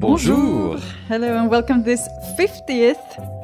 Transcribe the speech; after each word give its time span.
Bonjour. 0.00 0.78
Hello 1.08 1.36
and 1.36 1.50
welcome 1.50 1.84
to 1.84 1.84
this 1.84 2.08
50th 2.38 2.96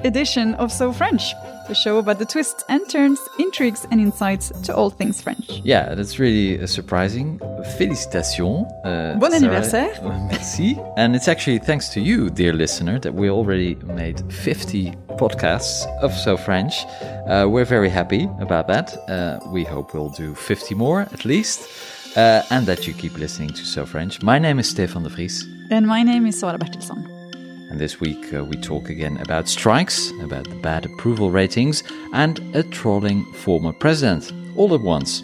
edition 0.02 0.55
of 0.55 0.73
So 0.73 0.93
French, 0.93 1.34
the 1.69 1.75
show 1.75 1.98
about 1.98 2.19
the 2.19 2.25
twists 2.25 2.65
and 2.69 2.88
turns, 2.88 3.20
intrigues 3.38 3.87
and 3.91 4.01
insights 4.01 4.51
to 4.65 4.74
all 4.74 4.91
things 4.91 5.20
French. 5.20 5.61
Yeah, 5.65 5.95
that's 5.95 6.19
really 6.19 6.61
uh, 6.61 6.66
surprising. 6.66 7.38
Félicitations. 7.79 8.66
Uh, 8.84 9.19
Bon 9.19 9.30
Sarah. 9.30 9.45
anniversaire. 9.45 9.95
Merci. 10.30 10.79
And 10.97 11.15
it's 11.16 11.29
actually 11.29 11.59
thanks 11.59 11.88
to 11.91 12.01
you, 12.01 12.30
dear 12.30 12.52
listener, 12.52 12.98
that 13.01 13.15
we 13.15 13.30
already 13.30 13.74
made 13.84 14.21
50 14.33 14.93
podcasts 15.16 15.87
of 16.02 16.12
So 16.15 16.37
French. 16.37 16.84
Uh, 17.29 17.47
we're 17.48 17.65
very 17.65 17.88
happy 17.88 18.29
about 18.41 18.69
that. 18.69 18.96
Uh, 19.09 19.41
we 19.48 19.65
hope 19.65 19.95
we'll 19.95 20.10
do 20.10 20.35
50 20.35 20.74
more 20.74 21.01
at 21.01 21.24
least. 21.24 21.69
Uh, 22.16 22.43
and 22.51 22.65
that 22.66 22.87
you 22.87 22.95
keep 22.95 23.19
listening 23.19 23.51
to 23.51 23.65
So 23.65 23.85
French. 23.85 24.23
My 24.23 24.38
name 24.38 24.59
is 24.59 24.69
Stefan 24.69 25.02
de 25.02 25.10
Vries. 25.10 25.45
And 25.71 25.87
my 25.87 26.02
name 26.02 26.24
is 26.26 26.38
Sara 26.41 26.59
Bertilsson. 26.59 27.16
And 27.71 27.81
this 27.81 28.01
week 28.01 28.33
uh, 28.33 28.45
we 28.45 28.57
talk 28.57 28.91
again 28.91 29.17
about 29.19 29.49
strikes, 29.49 30.13
about 30.23 30.49
the 30.49 30.55
bad 30.57 30.87
approval 30.87 31.31
ratings, 31.31 31.83
and 32.13 32.39
a 32.55 32.63
trolling 32.63 33.25
former 33.33 33.73
president, 33.73 34.33
all 34.57 34.73
at 34.75 34.81
once. 34.81 35.23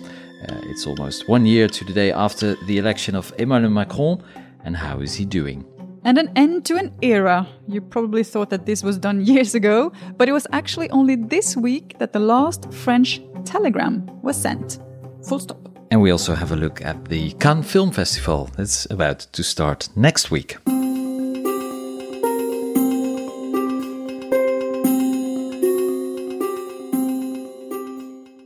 Uh, 0.48 0.60
it's 0.64 0.86
almost 0.86 1.28
one 1.28 1.46
year 1.46 1.68
to 1.68 1.84
the 1.84 1.92
day 1.92 2.10
after 2.10 2.56
the 2.66 2.78
election 2.78 3.14
of 3.14 3.32
Emmanuel 3.38 3.70
Macron, 3.70 4.22
and 4.64 4.76
how 4.76 4.98
is 4.98 5.14
he 5.14 5.24
doing? 5.24 5.64
And 6.04 6.18
an 6.18 6.32
end 6.34 6.64
to 6.66 6.76
an 6.76 6.92
era. 7.00 7.46
You 7.68 7.80
probably 7.80 8.24
thought 8.24 8.50
that 8.50 8.66
this 8.66 8.82
was 8.82 8.98
done 8.98 9.24
years 9.32 9.54
ago, 9.54 9.92
but 10.16 10.28
it 10.28 10.32
was 10.32 10.48
actually 10.52 10.90
only 10.90 11.14
this 11.14 11.56
week 11.56 11.96
that 11.98 12.12
the 12.12 12.18
last 12.18 12.72
French 12.72 13.20
telegram 13.44 14.04
was 14.20 14.40
sent. 14.40 14.80
Full 15.28 15.38
stop. 15.38 15.68
And 15.92 16.00
we 16.00 16.10
also 16.10 16.34
have 16.34 16.50
a 16.50 16.56
look 16.56 16.84
at 16.84 17.04
the 17.04 17.32
Cannes 17.34 17.64
Film 17.64 17.92
Festival 17.92 18.50
that's 18.56 18.90
about 18.90 19.20
to 19.32 19.44
start 19.44 19.88
next 19.94 20.30
week. 20.30 20.56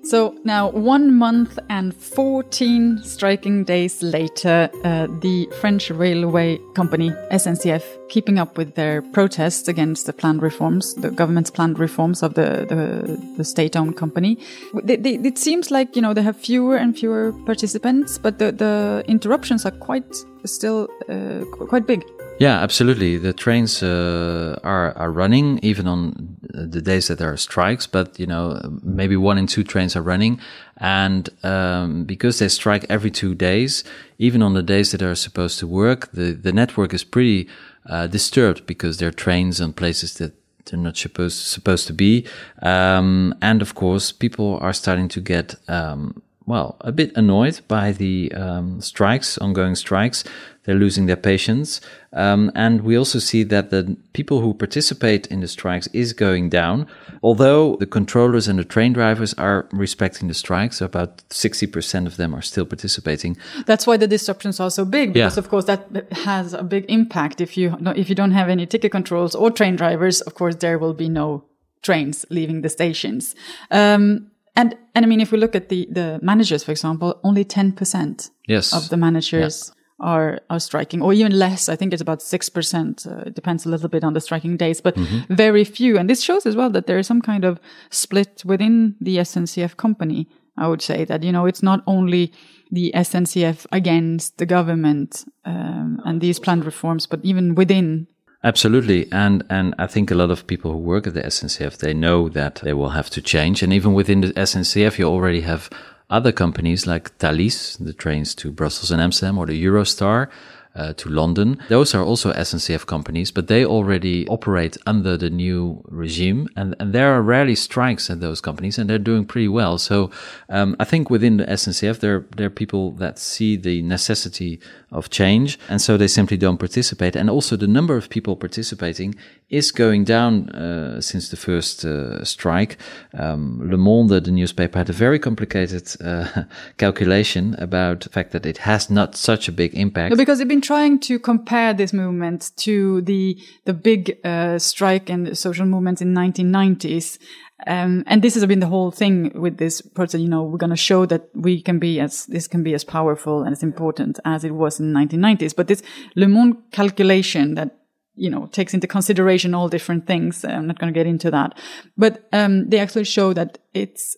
So 0.08 0.36
now, 0.44 0.70
one 0.70 1.16
month 1.16 1.58
and 1.68 1.92
14 1.92 3.00
striking 3.02 3.64
days 3.64 4.04
later, 4.04 4.70
uh, 4.84 5.08
the 5.20 5.48
French 5.60 5.90
railway 5.90 6.60
company 6.74 7.10
SNCF, 7.32 7.82
keeping 8.08 8.38
up 8.38 8.56
with 8.56 8.76
their 8.76 9.02
protests 9.02 9.66
against 9.66 10.06
the 10.06 10.12
planned 10.12 10.42
reforms, 10.42 10.94
the 10.94 11.10
government's 11.10 11.50
planned 11.50 11.80
reforms 11.80 12.22
of 12.22 12.34
the, 12.34 12.66
the, 12.68 13.20
the 13.36 13.42
state-owned 13.42 13.96
company, 13.96 14.38
they, 14.84 14.94
they, 14.94 15.14
it 15.14 15.38
seems 15.38 15.72
like, 15.72 15.96
you 15.96 16.02
know, 16.02 16.14
they 16.14 16.22
have 16.22 16.36
fewer 16.36 16.76
and 16.76 16.96
fewer 16.96 17.32
participants, 17.44 18.16
but 18.16 18.38
the, 18.38 18.52
the 18.52 19.02
interruptions 19.08 19.66
are 19.66 19.72
quite 19.72 20.14
still 20.44 20.88
uh, 21.08 21.44
quite 21.66 21.84
big. 21.88 22.04
Yeah, 22.38 22.60
absolutely. 22.60 23.16
The 23.16 23.32
trains 23.32 23.82
uh, 23.82 24.58
are 24.62 24.92
are 24.98 25.10
running 25.10 25.58
even 25.62 25.86
on 25.88 26.36
the 26.42 26.82
days 26.82 27.08
that 27.08 27.16
there 27.18 27.32
are 27.32 27.36
strikes, 27.38 27.86
but 27.86 28.18
you 28.20 28.26
know 28.26 28.60
maybe 28.82 29.16
one 29.16 29.38
and 29.38 29.48
two 29.48 29.64
trains 29.64 29.96
are 29.96 30.02
running, 30.02 30.38
and 30.76 31.30
um, 31.42 32.04
because 32.04 32.38
they 32.38 32.48
strike 32.48 32.84
every 32.90 33.10
two 33.10 33.34
days, 33.34 33.84
even 34.18 34.42
on 34.42 34.52
the 34.52 34.62
days 34.62 34.90
that 34.92 35.00
are 35.02 35.14
supposed 35.14 35.58
to 35.60 35.66
work, 35.66 36.10
the 36.12 36.32
the 36.32 36.52
network 36.52 36.92
is 36.92 37.04
pretty 37.04 37.48
uh, 37.88 38.06
disturbed 38.06 38.66
because 38.66 38.98
there 38.98 39.08
are 39.08 39.12
trains 39.24 39.58
on 39.58 39.72
places 39.72 40.14
that 40.18 40.34
they're 40.66 40.78
not 40.78 40.98
supposed 40.98 41.38
supposed 41.38 41.86
to 41.86 41.94
be, 41.94 42.26
um, 42.60 43.34
and 43.40 43.62
of 43.62 43.74
course 43.74 44.12
people 44.12 44.58
are 44.60 44.74
starting 44.74 45.08
to 45.08 45.20
get. 45.22 45.54
Um, 45.68 46.22
well, 46.46 46.76
a 46.80 46.92
bit 46.92 47.10
annoyed 47.16 47.60
by 47.68 47.92
the 47.92 48.32
um, 48.32 48.80
strikes, 48.80 49.36
ongoing 49.38 49.74
strikes. 49.74 50.22
They're 50.64 50.74
losing 50.76 51.06
their 51.06 51.16
patience. 51.16 51.80
Um, 52.12 52.50
and 52.54 52.80
we 52.82 52.96
also 52.96 53.18
see 53.20 53.42
that 53.44 53.70
the 53.70 53.96
people 54.14 54.40
who 54.40 54.52
participate 54.54 55.26
in 55.28 55.40
the 55.40 55.48
strikes 55.48 55.86
is 55.92 56.12
going 56.12 56.48
down, 56.50 56.86
although 57.22 57.76
the 57.76 57.86
controllers 57.86 58.48
and 58.48 58.58
the 58.58 58.64
train 58.64 58.92
drivers 58.92 59.32
are 59.34 59.68
respecting 59.72 60.28
the 60.28 60.34
strikes. 60.34 60.76
So 60.78 60.86
about 60.86 61.18
60% 61.28 62.06
of 62.06 62.16
them 62.16 62.34
are 62.34 62.42
still 62.42 62.64
participating. 62.64 63.36
That's 63.66 63.86
why 63.86 63.96
the 63.96 64.08
disruptions 64.08 64.58
are 64.60 64.70
so 64.70 64.84
big, 64.84 65.12
because 65.12 65.36
Yeah. 65.36 65.40
of 65.44 65.48
course 65.48 65.66
that 65.66 66.06
has 66.12 66.52
a 66.52 66.62
big 66.62 66.84
impact. 66.88 67.40
If 67.40 67.56
you 67.56 67.76
if 67.96 68.08
you 68.08 68.14
don't 68.14 68.32
have 68.32 68.48
any 68.48 68.66
ticket 68.66 68.92
controls 68.92 69.34
or 69.34 69.50
train 69.50 69.76
drivers, 69.76 70.20
of 70.22 70.34
course 70.34 70.56
there 70.56 70.78
will 70.78 70.94
be 70.94 71.08
no 71.08 71.44
trains 71.82 72.24
leaving 72.30 72.62
the 72.62 72.68
stations. 72.68 73.34
Um, 73.70 74.30
and 74.56 74.74
and 74.94 75.04
I 75.04 75.08
mean, 75.08 75.20
if 75.20 75.30
we 75.32 75.38
look 75.38 75.54
at 75.54 75.68
the 75.68 75.86
the 75.90 76.18
managers, 76.22 76.64
for 76.64 76.72
example, 76.72 77.20
only 77.22 77.44
ten 77.44 77.72
percent 77.72 78.30
Yes. 78.48 78.72
of 78.72 78.88
the 78.88 78.96
managers 78.96 79.72
are 80.00 80.40
are 80.50 80.60
striking, 80.60 81.02
or 81.02 81.12
even 81.12 81.38
less. 81.38 81.68
I 81.68 81.76
think 81.76 81.92
it's 81.92 82.02
about 82.02 82.22
six 82.22 82.48
percent. 82.50 83.06
Uh, 83.06 83.24
it 83.28 83.34
depends 83.34 83.66
a 83.66 83.68
little 83.68 83.88
bit 83.88 84.04
on 84.04 84.12
the 84.14 84.20
striking 84.20 84.56
days, 84.56 84.80
but 84.82 84.96
very 85.28 85.64
few. 85.64 85.98
And 85.98 86.08
this 86.08 86.22
shows 86.22 86.46
as 86.46 86.54
well 86.56 86.70
that 86.70 86.86
there 86.86 86.98
is 86.98 87.06
some 87.06 87.22
kind 87.22 87.44
of 87.44 87.58
split 87.90 88.42
within 88.44 88.94
the 89.00 89.16
SNCF 89.18 89.76
company. 89.76 90.26
I 90.58 90.68
would 90.68 90.82
say 90.82 91.04
that 91.04 91.22
you 91.22 91.32
know 91.32 91.46
it's 91.46 91.62
not 91.62 91.80
only 91.86 92.32
the 92.72 92.90
SNCF 92.94 93.66
against 93.72 94.38
the 94.38 94.46
government 94.46 95.24
um, 95.44 96.00
and 96.04 96.20
these 96.20 96.40
planned 96.40 96.64
reforms, 96.64 97.06
but 97.06 97.20
even 97.24 97.54
within. 97.54 98.06
Absolutely, 98.46 99.10
and 99.10 99.42
and 99.50 99.74
I 99.76 99.88
think 99.88 100.12
a 100.12 100.14
lot 100.14 100.30
of 100.30 100.46
people 100.46 100.70
who 100.70 100.78
work 100.78 101.08
at 101.08 101.14
the 101.14 101.22
SNCF 101.22 101.78
they 101.78 101.92
know 101.92 102.28
that 102.28 102.60
they 102.62 102.72
will 102.72 102.90
have 102.90 103.10
to 103.10 103.20
change, 103.20 103.60
and 103.60 103.72
even 103.72 103.92
within 103.92 104.20
the 104.20 104.32
SNCF, 104.34 105.00
you 105.00 105.06
already 105.06 105.40
have 105.40 105.68
other 106.10 106.30
companies 106.30 106.86
like 106.86 107.18
Thalys, 107.18 107.76
the 107.84 107.92
trains 107.92 108.36
to 108.36 108.52
Brussels 108.52 108.92
and 108.92 109.02
Amsterdam, 109.02 109.36
or 109.36 109.46
the 109.46 109.64
Eurostar. 109.64 110.28
Uh, 110.76 110.92
to 110.92 111.08
London. 111.08 111.58
Those 111.70 111.94
are 111.94 112.04
also 112.04 112.34
SNCF 112.34 112.84
companies, 112.84 113.30
but 113.30 113.48
they 113.48 113.64
already 113.64 114.28
operate 114.28 114.76
under 114.84 115.16
the 115.16 115.30
new 115.30 115.82
regime, 115.88 116.48
and, 116.54 116.76
and 116.78 116.92
there 116.92 117.14
are 117.14 117.22
rarely 117.22 117.54
strikes 117.54 118.10
at 118.10 118.20
those 118.20 118.42
companies, 118.42 118.76
and 118.76 118.90
they're 118.90 118.98
doing 118.98 119.24
pretty 119.24 119.48
well. 119.48 119.78
So 119.78 120.10
um, 120.50 120.76
I 120.78 120.84
think 120.84 121.08
within 121.08 121.38
the 121.38 121.46
SNCF, 121.46 122.00
there 122.00 122.26
there 122.36 122.48
are 122.48 122.50
people 122.50 122.90
that 122.98 123.18
see 123.18 123.56
the 123.56 123.80
necessity 123.80 124.60
of 124.92 125.08
change, 125.08 125.58
and 125.70 125.80
so 125.80 125.96
they 125.96 126.08
simply 126.08 126.36
don't 126.36 126.58
participate. 126.58 127.16
And 127.16 127.30
also, 127.30 127.56
the 127.56 127.66
number 127.66 127.96
of 127.96 128.10
people 128.10 128.36
participating 128.36 129.14
is 129.48 129.70
going 129.70 130.04
down 130.04 130.50
uh, 130.50 131.00
since 131.00 131.28
the 131.28 131.36
first 131.36 131.84
uh, 131.84 132.24
strike. 132.24 132.78
Um, 133.14 133.60
Le 133.70 133.76
Monde, 133.76 134.24
the 134.24 134.30
newspaper, 134.30 134.78
had 134.78 134.90
a 134.90 134.92
very 134.92 135.18
complicated 135.18 135.88
uh, 136.00 136.44
calculation 136.78 137.54
about 137.58 138.00
the 138.00 138.08
fact 138.08 138.32
that 138.32 138.44
it 138.44 138.58
has 138.58 138.90
not 138.90 139.16
such 139.16 139.48
a 139.48 139.52
big 139.52 139.74
impact. 139.74 140.16
Because 140.16 140.38
they've 140.38 140.48
been 140.48 140.60
trying 140.66 140.98
to 140.98 141.18
compare 141.18 141.72
this 141.72 141.92
movement 141.92 142.50
to 142.56 143.00
the 143.02 143.38
the 143.64 143.72
big 143.72 144.18
uh, 144.24 144.58
strike 144.58 145.08
and 145.08 145.38
social 145.38 145.66
movements 145.66 146.02
in 146.02 146.12
1990s. 146.12 147.18
Um, 147.66 148.04
and 148.06 148.20
this 148.20 148.34
has 148.34 148.44
been 148.44 148.60
the 148.60 148.66
whole 148.66 148.90
thing 148.90 149.32
with 149.34 149.56
this 149.56 149.80
protest. 149.80 150.22
You 150.22 150.28
know, 150.28 150.42
we're 150.42 150.58
going 150.58 150.70
to 150.70 150.76
show 150.76 151.06
that 151.06 151.30
we 151.34 151.62
can 151.62 151.78
be 151.78 152.00
as 152.00 152.26
this 152.26 152.48
can 152.48 152.62
be 152.62 152.74
as 152.74 152.84
powerful 152.84 153.42
and 153.42 153.52
as 153.52 153.62
important 153.62 154.18
as 154.24 154.44
it 154.44 154.54
was 154.54 154.80
in 154.80 154.92
the 154.92 154.98
1990s. 154.98 155.54
But 155.56 155.68
this 155.68 155.82
Le 156.16 156.28
Monde 156.28 156.56
calculation 156.72 157.54
that 157.54 157.78
you 158.14 158.28
know 158.28 158.46
takes 158.46 158.74
into 158.74 158.86
consideration 158.86 159.54
all 159.54 159.68
different 159.68 160.06
things. 160.06 160.44
I'm 160.44 160.66
not 160.66 160.78
going 160.78 160.92
to 160.92 160.98
get 160.98 161.06
into 161.06 161.30
that, 161.30 161.58
but 161.96 162.28
um, 162.32 162.68
they 162.68 162.78
actually 162.78 163.04
show 163.04 163.32
that 163.32 163.58
it's 163.72 164.16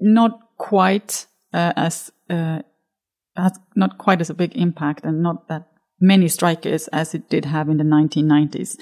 not 0.00 0.40
quite 0.56 1.26
uh, 1.52 1.72
as 1.76 2.10
uh, 2.30 2.62
has 3.36 3.58
not 3.76 3.98
quite 3.98 4.20
as 4.20 4.30
a 4.30 4.34
big 4.34 4.56
impact 4.56 5.04
and 5.04 5.22
not 5.22 5.48
that 5.48 5.68
many 6.00 6.28
strikers 6.28 6.88
as 6.88 7.14
it 7.14 7.28
did 7.30 7.44
have 7.44 7.68
in 7.68 7.76
the 7.78 7.84
1990s. 7.84 8.76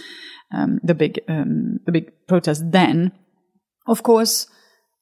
Um, 0.55 0.81
the 0.83 0.95
big 0.95 1.21
um, 1.29 1.81
the 1.87 1.93
big 1.93 2.13
protest 2.27 2.63
then, 2.73 3.13
of 3.87 4.03
course, 4.03 4.47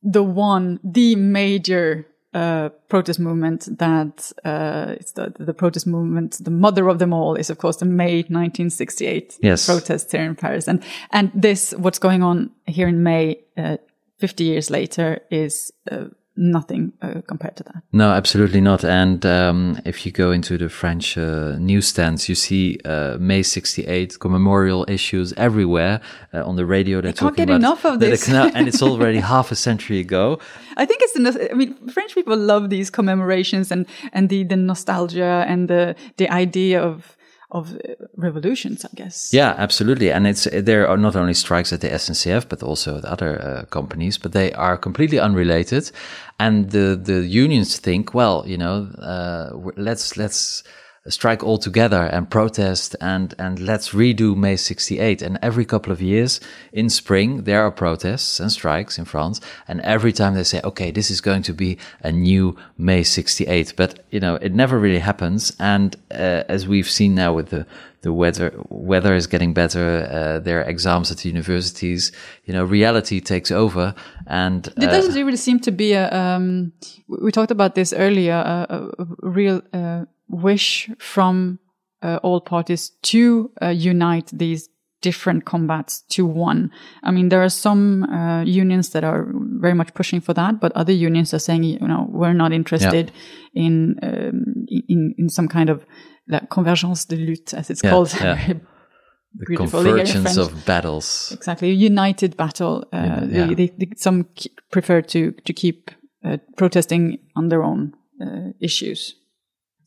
the 0.02 0.22
one 0.22 0.78
the 0.84 1.16
major 1.16 2.06
uh, 2.32 2.68
protest 2.88 3.18
movement 3.18 3.66
that 3.78 4.30
uh, 4.44 4.94
it's 5.00 5.12
the 5.12 5.32
the 5.40 5.52
protest 5.54 5.86
movement 5.88 6.36
the 6.44 6.50
mother 6.52 6.88
of 6.88 7.00
them 7.00 7.12
all 7.12 7.34
is 7.34 7.50
of 7.50 7.58
course 7.58 7.78
the 7.78 7.84
May 7.86 8.18
1968 8.18 9.38
Yes. 9.42 9.66
protests 9.66 10.12
here 10.12 10.22
in 10.22 10.36
Paris 10.36 10.68
and 10.68 10.84
and 11.10 11.32
this 11.34 11.72
what's 11.76 11.98
going 11.98 12.22
on 12.22 12.50
here 12.66 12.86
in 12.88 13.02
May. 13.02 13.40
Uh, 13.56 13.76
50 14.20 14.44
years 14.44 14.68
later 14.70 15.20
is 15.30 15.72
uh, 15.90 16.04
nothing 16.40 16.92
uh, 17.02 17.20
compared 17.26 17.54
to 17.56 17.62
that. 17.64 17.82
No, 17.92 18.10
absolutely 18.10 18.60
not. 18.60 18.82
And 18.82 19.24
um, 19.26 19.78
if 19.84 20.06
you 20.06 20.10
go 20.10 20.32
into 20.32 20.56
the 20.56 20.68
French 20.68 21.16
uh, 21.18 21.56
newsstands, 21.58 22.28
you 22.28 22.34
see 22.34 22.80
uh, 22.84 23.18
May 23.20 23.42
68 23.42 24.18
commemorial 24.18 24.86
issues 24.88 25.32
everywhere 25.34 26.00
uh, 26.32 26.44
on 26.44 26.56
the 26.56 26.64
radio. 26.64 27.00
They're 27.00 27.10
I 27.10 27.12
can't 27.12 27.18
talking 27.18 27.46
get 27.46 27.50
about 27.50 27.56
enough 27.56 27.84
of 27.84 28.00
this. 28.00 28.26
no, 28.28 28.50
and 28.54 28.66
it's 28.66 28.82
already 28.90 29.18
half 29.20 29.52
a 29.52 29.56
century 29.56 30.00
ago. 30.00 30.40
I 30.76 30.86
think 30.86 31.02
it's 31.02 31.18
nos- 31.18 31.36
I 31.50 31.54
mean, 31.54 31.74
French 31.88 32.14
people 32.14 32.36
love 32.36 32.70
these 32.70 32.90
commemorations 32.90 33.70
and, 33.70 33.86
and 34.12 34.30
the, 34.30 34.44
the 34.44 34.56
nostalgia 34.56 35.44
and 35.46 35.68
the, 35.68 35.94
the 36.16 36.28
idea 36.30 36.82
of, 36.82 37.16
of 37.52 37.74
uh, 37.74 37.94
revolutions, 38.16 38.84
I 38.84 38.88
guess. 38.94 39.32
Yeah, 39.32 39.54
absolutely. 39.58 40.12
And 40.12 40.26
it's 40.26 40.44
there 40.52 40.88
are 40.88 40.96
not 40.96 41.16
only 41.16 41.34
strikes 41.34 41.72
at 41.72 41.80
the 41.80 41.88
SNCF, 41.88 42.48
but 42.48 42.62
also 42.62 42.98
at 42.98 43.04
other 43.04 43.40
uh, 43.42 43.64
companies, 43.66 44.18
but 44.18 44.32
they 44.32 44.52
are 44.52 44.76
completely 44.76 45.18
unrelated. 45.18 45.90
And 46.38 46.70
the 46.70 47.00
the 47.02 47.26
unions 47.26 47.78
think, 47.78 48.14
well, 48.14 48.44
you 48.46 48.58
know, 48.58 48.88
uh, 48.98 49.50
let's 49.76 50.16
let's 50.16 50.62
strike 51.08 51.42
all 51.42 51.56
together 51.56 52.02
and 52.02 52.28
protest 52.30 52.94
and 53.00 53.34
and 53.38 53.58
let's 53.58 53.90
redo 53.90 54.36
May 54.36 54.56
68. 54.56 55.22
And 55.22 55.38
every 55.42 55.64
couple 55.64 55.92
of 55.92 56.02
years 56.02 56.40
in 56.72 56.90
spring 56.90 57.44
there 57.44 57.62
are 57.62 57.70
protests 57.70 58.40
and 58.40 58.52
strikes 58.52 58.98
in 58.98 59.04
France, 59.04 59.40
and 59.66 59.80
every 59.80 60.12
time 60.12 60.34
they 60.34 60.44
say, 60.44 60.60
okay, 60.62 60.90
this 60.90 61.10
is 61.10 61.20
going 61.20 61.42
to 61.42 61.54
be 61.54 61.78
a 62.02 62.12
new 62.12 62.56
May 62.76 63.02
68, 63.02 63.74
but 63.76 64.04
you 64.10 64.20
know, 64.20 64.34
it 64.36 64.52
never 64.52 64.78
really 64.78 64.98
happens. 64.98 65.56
And 65.58 65.96
uh, 66.10 66.44
as 66.48 66.68
we've 66.68 66.88
seen 66.88 67.14
now 67.14 67.32
with 67.32 67.48
the 67.50 67.66
the 68.02 68.12
weather 68.12 68.52
weather 68.68 69.14
is 69.14 69.26
getting 69.26 69.52
better. 69.52 70.08
Uh, 70.10 70.40
there 70.40 70.60
are 70.60 70.64
exams 70.64 71.10
at 71.10 71.18
the 71.18 71.28
universities. 71.28 72.12
You 72.44 72.54
know, 72.54 72.64
reality 72.64 73.20
takes 73.20 73.50
over, 73.50 73.94
and 74.26 74.64
There 74.76 74.88
uh, 74.88 74.92
doesn't 74.92 75.14
really 75.14 75.36
seem 75.36 75.60
to 75.60 75.70
be 75.70 75.92
a. 75.92 76.10
Um, 76.10 76.72
we 77.08 77.30
talked 77.30 77.50
about 77.50 77.74
this 77.74 77.92
earlier. 77.92 78.34
A, 78.34 78.66
a, 78.70 79.02
a 79.02 79.06
real 79.30 79.62
uh, 79.72 80.06
wish 80.30 80.88
from 80.98 81.58
uh, 82.02 82.18
all 82.22 82.40
parties 82.40 82.90
to 83.02 83.50
uh, 83.62 83.68
unite 83.68 84.30
these 84.32 84.68
different 85.02 85.44
combats 85.44 86.02
to 86.10 86.26
one. 86.26 86.70
I 87.02 87.10
mean, 87.10 87.28
there 87.30 87.42
are 87.42 87.48
some 87.50 88.04
uh, 88.04 88.42
unions 88.44 88.90
that 88.90 89.02
are 89.04 89.26
very 89.60 89.74
much 89.74 89.94
pushing 89.94 90.20
for 90.20 90.34
that, 90.34 90.60
but 90.60 90.72
other 90.72 90.92
unions 90.92 91.32
are 91.34 91.38
saying, 91.38 91.64
you 91.64 91.78
know, 91.88 92.06
we're 92.10 92.34
not 92.34 92.52
interested 92.52 93.10
in, 93.54 93.96
um, 94.02 94.66
in 94.88 95.14
in 95.18 95.28
some 95.28 95.48
kind 95.48 95.70
of 95.70 95.84
like 96.28 96.48
convergence 96.50 97.06
de 97.06 97.16
lutte, 97.16 97.54
as 97.54 97.70
it's 97.70 97.82
Yeah, 97.82 97.90
called. 97.90 98.14
yeah. 98.20 98.46
the 99.34 99.44
Beautiful 99.46 99.82
convergence 99.84 100.36
of 100.36 100.64
battles. 100.66 101.30
Exactly, 101.32 101.70
a 101.70 101.74
united 101.74 102.36
battle. 102.36 102.84
Uh, 102.92 103.26
Yeah. 103.30 103.46
they, 103.46 103.54
they, 103.54 103.66
they, 103.78 103.88
some 103.96 104.24
prefer 104.70 105.02
to 105.02 105.32
to 105.44 105.52
keep 105.52 105.90
uh, 106.24 106.36
protesting 106.56 107.18
on 107.36 107.48
their 107.48 107.62
own 107.62 107.92
uh, 108.20 108.52
issues. 108.60 109.14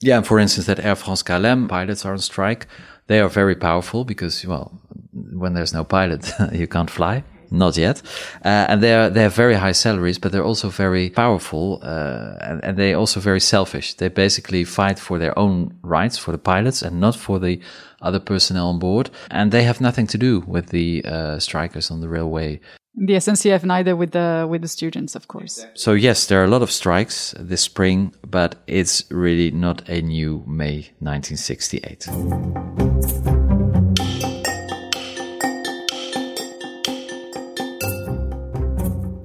Yeah, 0.03 0.21
for 0.21 0.38
instance, 0.38 0.67
that 0.67 0.83
Air 0.83 0.95
France 0.95 1.23
KLM 1.23 1.69
pilots 1.69 2.05
are 2.05 2.11
on 2.11 2.19
strike. 2.19 2.67
They 3.07 3.21
are 3.21 3.29
very 3.29 3.55
powerful 3.55 4.03
because, 4.03 4.45
well, 4.45 4.77
when 5.13 5.53
there's 5.53 5.73
no 5.73 5.85
pilot, 5.85 6.29
you 6.51 6.67
can't 6.67 6.89
fly. 6.89 7.23
Not 7.50 7.77
yet, 7.77 8.01
uh, 8.44 8.65
and 8.67 8.81
they 8.81 8.95
are 8.95 9.11
they 9.11 9.21
have 9.21 9.35
very 9.35 9.53
high 9.53 9.73
salaries, 9.73 10.17
but 10.17 10.31
they're 10.31 10.44
also 10.44 10.69
very 10.69 11.11
powerful, 11.11 11.79
uh, 11.83 12.35
and, 12.41 12.63
and 12.63 12.77
they 12.77 12.95
also 12.95 13.19
very 13.19 13.39
selfish. 13.39 13.94
They 13.94 14.07
basically 14.07 14.63
fight 14.63 14.97
for 14.97 15.19
their 15.19 15.38
own 15.38 15.77
rights 15.83 16.17
for 16.17 16.31
the 16.31 16.39
pilots 16.39 16.81
and 16.81 17.00
not 17.00 17.15
for 17.15 17.38
the 17.38 17.59
other 18.01 18.19
personnel 18.19 18.69
on 18.69 18.79
board, 18.79 19.11
and 19.29 19.51
they 19.51 19.65
have 19.65 19.79
nothing 19.79 20.07
to 20.07 20.17
do 20.17 20.39
with 20.47 20.69
the 20.69 21.05
uh, 21.05 21.38
strikers 21.38 21.91
on 21.91 22.01
the 22.01 22.09
railway. 22.09 22.59
The 22.95 23.13
SNCF 23.13 23.63
neither 23.63 23.95
with 23.95 24.11
the 24.11 24.45
with 24.47 24.61
the 24.61 24.67
students, 24.67 25.15
of 25.15 25.27
course. 25.27 25.65
So 25.73 25.93
yes, 25.93 26.27
there 26.27 26.39
are 26.41 26.45
a 26.45 26.47
lot 26.47 26.61
of 26.61 26.71
strikes 26.71 27.33
this 27.39 27.61
spring, 27.61 28.13
but 28.27 28.55
it's 28.67 29.03
really 29.09 29.49
not 29.49 29.89
a 29.89 30.01
new 30.01 30.43
May 30.45 30.91
1968. 30.99 32.07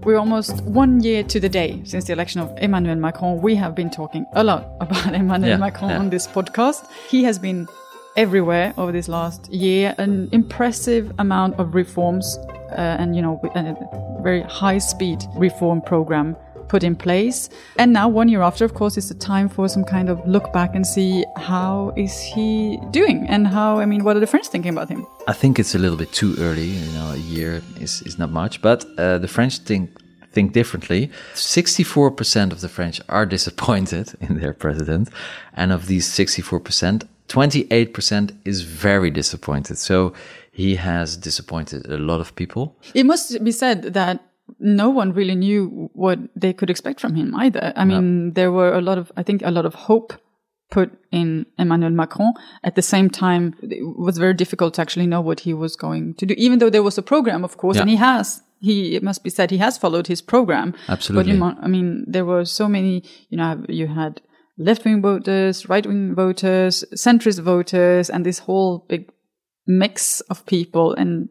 We're 0.04 0.16
almost 0.16 0.62
one 0.64 1.00
year 1.02 1.22
to 1.24 1.38
the 1.38 1.50
day 1.50 1.82
since 1.84 2.06
the 2.06 2.14
election 2.14 2.40
of 2.40 2.50
Emmanuel 2.62 2.96
Macron. 2.96 3.42
We 3.42 3.54
have 3.56 3.74
been 3.74 3.90
talking 3.90 4.24
a 4.32 4.42
lot 4.42 4.66
about 4.80 5.14
Emmanuel 5.14 5.50
Yeah, 5.50 5.56
Macron 5.58 5.90
yeah. 5.90 5.98
on 5.98 6.08
this 6.08 6.26
podcast. 6.26 6.88
He 7.10 7.22
has 7.24 7.38
been 7.38 7.68
everywhere 8.18 8.74
over 8.76 8.90
this 8.90 9.08
last 9.08 9.48
year, 9.50 9.94
an 9.96 10.28
impressive 10.32 11.12
amount 11.18 11.54
of 11.60 11.74
reforms, 11.74 12.36
uh, 12.72 12.96
and 13.00 13.14
you 13.14 13.22
know, 13.22 13.40
a 13.54 14.22
very 14.22 14.42
high 14.42 14.78
speed 14.78 15.24
reform 15.36 15.80
program 15.80 16.36
put 16.68 16.82
in 16.82 16.96
place. 16.96 17.48
And 17.78 17.92
now, 17.92 18.08
one 18.08 18.28
year 18.28 18.42
after, 18.42 18.64
of 18.64 18.74
course, 18.74 18.96
it's 18.98 19.08
the 19.08 19.14
time 19.14 19.48
for 19.48 19.68
some 19.68 19.84
kind 19.84 20.08
of 20.10 20.16
look 20.26 20.52
back 20.52 20.74
and 20.74 20.84
see 20.86 21.24
how 21.36 21.94
is 21.96 22.20
he 22.20 22.78
doing, 22.90 23.26
and 23.28 23.46
how 23.46 23.78
I 23.78 23.86
mean, 23.86 24.02
what 24.02 24.16
are 24.16 24.20
the 24.20 24.26
French 24.26 24.48
thinking 24.48 24.72
about 24.72 24.88
him? 24.88 25.06
I 25.28 25.32
think 25.32 25.58
it's 25.58 25.74
a 25.76 25.78
little 25.78 25.96
bit 25.96 26.12
too 26.12 26.34
early. 26.38 26.66
You 26.66 26.92
know, 26.98 27.12
a 27.12 27.22
year 27.34 27.62
is, 27.80 28.02
is 28.02 28.18
not 28.18 28.30
much, 28.30 28.60
but 28.60 28.84
uh, 28.98 29.18
the 29.18 29.28
French 29.28 29.58
think 29.58 29.90
think 30.32 30.52
differently. 30.52 31.10
Sixty-four 31.34 32.10
percent 32.10 32.52
of 32.52 32.60
the 32.60 32.68
French 32.68 33.00
are 33.08 33.26
disappointed 33.36 34.14
in 34.20 34.40
their 34.40 34.52
president, 34.52 35.08
and 35.54 35.72
of 35.72 35.86
these 35.86 36.06
sixty-four 36.06 36.60
percent, 37.28 37.52
twenty-eight 37.52 37.92
percent 37.94 38.32
is 38.44 38.62
very 38.62 39.10
disappointed. 39.10 39.78
So 39.78 40.12
he 40.52 40.76
has 40.76 41.16
disappointed 41.16 41.86
a 41.86 41.98
lot 41.98 42.20
of 42.20 42.34
people. 42.34 42.76
It 42.94 43.06
must 43.06 43.44
be 43.44 43.52
said 43.52 43.82
that 43.94 44.20
no 44.58 44.88
one 44.88 45.12
really 45.12 45.34
knew 45.34 45.90
what 45.92 46.18
they 46.34 46.52
could 46.52 46.70
expect 46.70 47.00
from 47.00 47.14
him 47.14 47.34
either. 47.36 47.72
I 47.76 47.84
mean, 47.84 48.32
there 48.32 48.50
were 48.50 48.72
a 48.72 48.80
lot 48.80 48.98
of, 48.98 49.12
I 49.16 49.22
think, 49.22 49.42
a 49.44 49.50
lot 49.50 49.66
of 49.66 49.74
hope 49.74 50.12
put 50.70 50.90
in 51.12 51.46
Emmanuel 51.58 51.92
Macron. 51.92 52.32
At 52.64 52.74
the 52.74 52.82
same 52.82 53.08
time, 53.10 53.54
it 53.62 53.98
was 53.98 54.18
very 54.18 54.34
difficult 54.34 54.74
to 54.74 54.82
actually 54.82 55.06
know 55.06 55.20
what 55.20 55.40
he 55.40 55.54
was 55.54 55.76
going 55.76 56.14
to 56.14 56.26
do, 56.26 56.34
even 56.38 56.58
though 56.58 56.70
there 56.70 56.82
was 56.82 56.98
a 56.98 57.02
program, 57.02 57.44
of 57.44 57.56
course, 57.56 57.76
Yeah. 57.76 57.82
and 57.82 57.90
he 57.90 57.96
has. 57.96 58.42
He, 58.60 58.96
it 58.96 59.02
must 59.02 59.22
be 59.22 59.30
said, 59.30 59.50
he 59.50 59.58
has 59.58 59.78
followed 59.78 60.08
his 60.08 60.20
program. 60.20 60.74
Absolutely. 60.88 61.38
But 61.38 61.56
I 61.62 61.68
mean, 61.68 62.04
there 62.08 62.24
were 62.24 62.44
so 62.44 62.66
many, 62.68 63.04
you 63.30 63.36
know, 63.38 63.64
you 63.68 63.86
had 63.86 64.20
left 64.58 64.84
wing 64.84 65.00
voters, 65.00 65.68
right 65.68 65.86
wing 65.86 66.14
voters, 66.14 66.84
centrist 66.94 67.40
voters, 67.40 68.10
and 68.10 68.26
this 68.26 68.40
whole 68.40 68.84
big 68.88 69.10
mix 69.66 70.20
of 70.22 70.44
people 70.46 70.94
and 70.94 71.28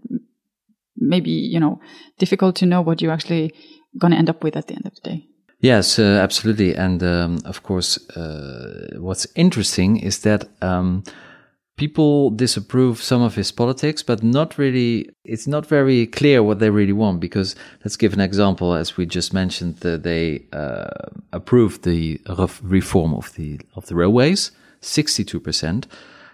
maybe 0.95 1.31
you 1.31 1.59
know 1.59 1.79
difficult 2.19 2.55
to 2.55 2.65
know 2.65 2.81
what 2.81 3.01
you're 3.01 3.11
actually 3.11 3.51
going 3.97 4.11
to 4.11 4.17
end 4.17 4.29
up 4.29 4.43
with 4.43 4.55
at 4.55 4.67
the 4.67 4.75
end 4.75 4.85
of 4.85 4.93
the 4.95 5.01
day 5.01 5.27
Yes, 5.59 5.97
uh, 5.97 6.03
absolutely. 6.21 6.75
And 6.75 7.01
um, 7.01 7.39
of 7.43 7.63
course, 7.63 7.97
uh, 8.11 8.95
what's 8.99 9.25
interesting 9.35 9.97
is 9.97 10.19
that 10.19 10.47
um, 10.61 11.03
people 11.77 12.31
disapprove 12.31 13.01
some 13.01 13.21
of 13.21 13.35
his 13.35 13.51
politics, 13.51 14.03
but 14.03 14.21
not 14.21 14.57
really. 14.57 15.09
It's 15.23 15.47
not 15.47 15.65
very 15.65 16.07
clear 16.07 16.43
what 16.43 16.59
they 16.59 16.69
really 16.69 16.93
want. 16.93 17.19
Because 17.21 17.55
let's 17.85 17.95
give 17.95 18.13
an 18.13 18.19
example, 18.19 18.73
as 18.73 18.97
we 18.97 19.05
just 19.05 19.33
mentioned, 19.33 19.77
that 19.77 20.03
they 20.03 20.43
uh, 20.51 20.89
approved 21.31 21.83
the 21.83 22.19
ref- 22.27 22.59
reform 22.61 23.13
of 23.13 23.33
the 23.35 23.59
of 23.75 23.85
the 23.85 23.95
railways, 23.95 24.51
sixty-two 24.81 25.39
percent. 25.39 25.87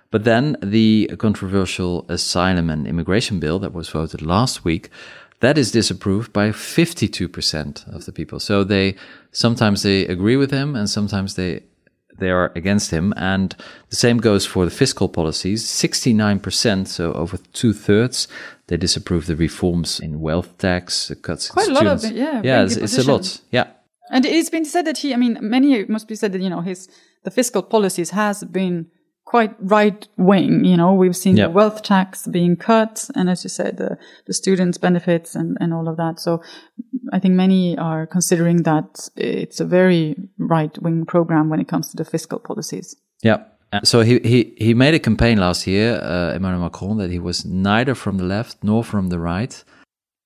But 0.10 0.26
then 0.26 0.58
the 0.62 1.10
controversial 1.18 2.06
asylum 2.08 2.70
and 2.70 2.86
immigration 2.88 3.40
bill 3.40 3.58
that 3.60 3.74
was 3.74 3.90
voted 3.90 4.22
last 4.22 4.64
week, 4.64 4.92
that 5.40 5.58
is 5.58 5.72
disapproved 5.72 6.32
by 6.32 6.50
52% 6.52 7.94
of 7.94 8.06
the 8.06 8.12
people. 8.12 8.40
So 8.40 8.64
they 8.64 8.96
sometimes 9.32 9.82
they 9.82 10.06
agree 10.06 10.38
with 10.38 10.52
him 10.52 10.76
and 10.76 10.88
sometimes 10.88 11.34
they 11.34 11.64
they 12.20 12.30
are 12.30 12.52
against 12.56 12.92
him. 12.92 13.14
And 13.18 13.56
the 13.90 13.96
same 13.96 14.18
goes 14.18 14.46
for 14.46 14.66
the 14.66 14.72
fiscal 14.72 15.10
policies. 15.10 15.64
69%, 15.66 16.88
so 16.88 17.14
over 17.14 17.38
two 17.54 17.74
thirds, 17.74 18.28
they 18.68 18.78
disapprove 18.78 19.26
the 19.26 19.36
reforms 19.36 20.00
in 20.00 20.22
wealth 20.22 20.58
tax, 20.58 21.08
the 21.08 21.16
cuts 21.16 21.50
Quite 21.50 21.70
a 21.70 21.74
lot 21.74 21.88
of 21.88 22.04
it, 22.04 22.14
yeah, 22.16 22.42
Yeah, 22.44 22.64
it's, 22.64 22.78
it's 22.78 22.98
a 22.98 23.12
lot. 23.12 23.42
Yeah. 23.52 23.68
and 24.12 24.26
it's 24.26 24.50
been 24.50 24.66
said 24.66 24.86
that 24.86 24.98
he 24.98 25.14
i 25.14 25.18
mean 25.18 25.38
many 25.42 25.74
it 25.74 25.90
must 25.90 26.08
be 26.08 26.16
said 26.16 26.32
that 26.34 26.42
you 26.42 26.50
know 26.50 26.62
his 26.62 26.90
the 27.24 27.32
fiscal 27.32 27.64
policies 27.64 28.10
has 28.12 28.44
been 28.44 28.86
quite 29.34 29.54
right 29.78 30.02
wing 30.32 30.52
you 30.72 30.78
know 30.82 30.92
we've 31.02 31.20
seen 31.26 31.36
Yep. 31.38 31.48
the 31.48 31.54
wealth 31.60 31.80
tax 31.94 32.28
being 32.38 32.56
cut 32.72 32.96
and 33.18 33.26
as 33.34 33.40
you 33.44 33.50
said 33.60 33.72
the, 33.78 33.92
the 34.28 34.34
students 34.42 34.78
benefits 34.88 35.30
and, 35.40 35.50
and 35.62 35.70
all 35.74 35.88
of 35.92 35.96
that 35.98 36.16
so 36.26 36.32
i 37.16 37.20
think 37.22 37.34
many 37.46 37.62
are 37.90 38.04
considering 38.16 38.58
that 38.72 38.90
it's 39.16 39.60
a 39.66 39.68
very 39.80 40.16
right 40.56 40.76
wing 40.84 41.00
program 41.14 41.46
when 41.50 41.60
it 41.64 41.68
comes 41.74 41.86
to 41.90 41.98
the 42.02 42.06
fiscal 42.14 42.40
policies 42.50 42.88
Yeah. 43.24 43.40
So 43.84 43.98
he, 44.10 44.16
he, 44.32 44.40
he 44.66 44.74
made 44.76 44.94
a 44.94 45.00
campaign 45.00 45.38
last 45.40 45.66
year, 45.66 45.88
uh, 46.14 46.36
Emmanuel 46.38 46.62
Macron, 46.68 46.98
that 47.02 47.10
he 47.10 47.20
was 47.30 47.44
neither 47.44 47.96
from 47.96 48.18
the 48.18 48.24
left 48.36 48.56
nor 48.64 48.84
from 48.84 49.10
the 49.10 49.18
right. 49.18 49.54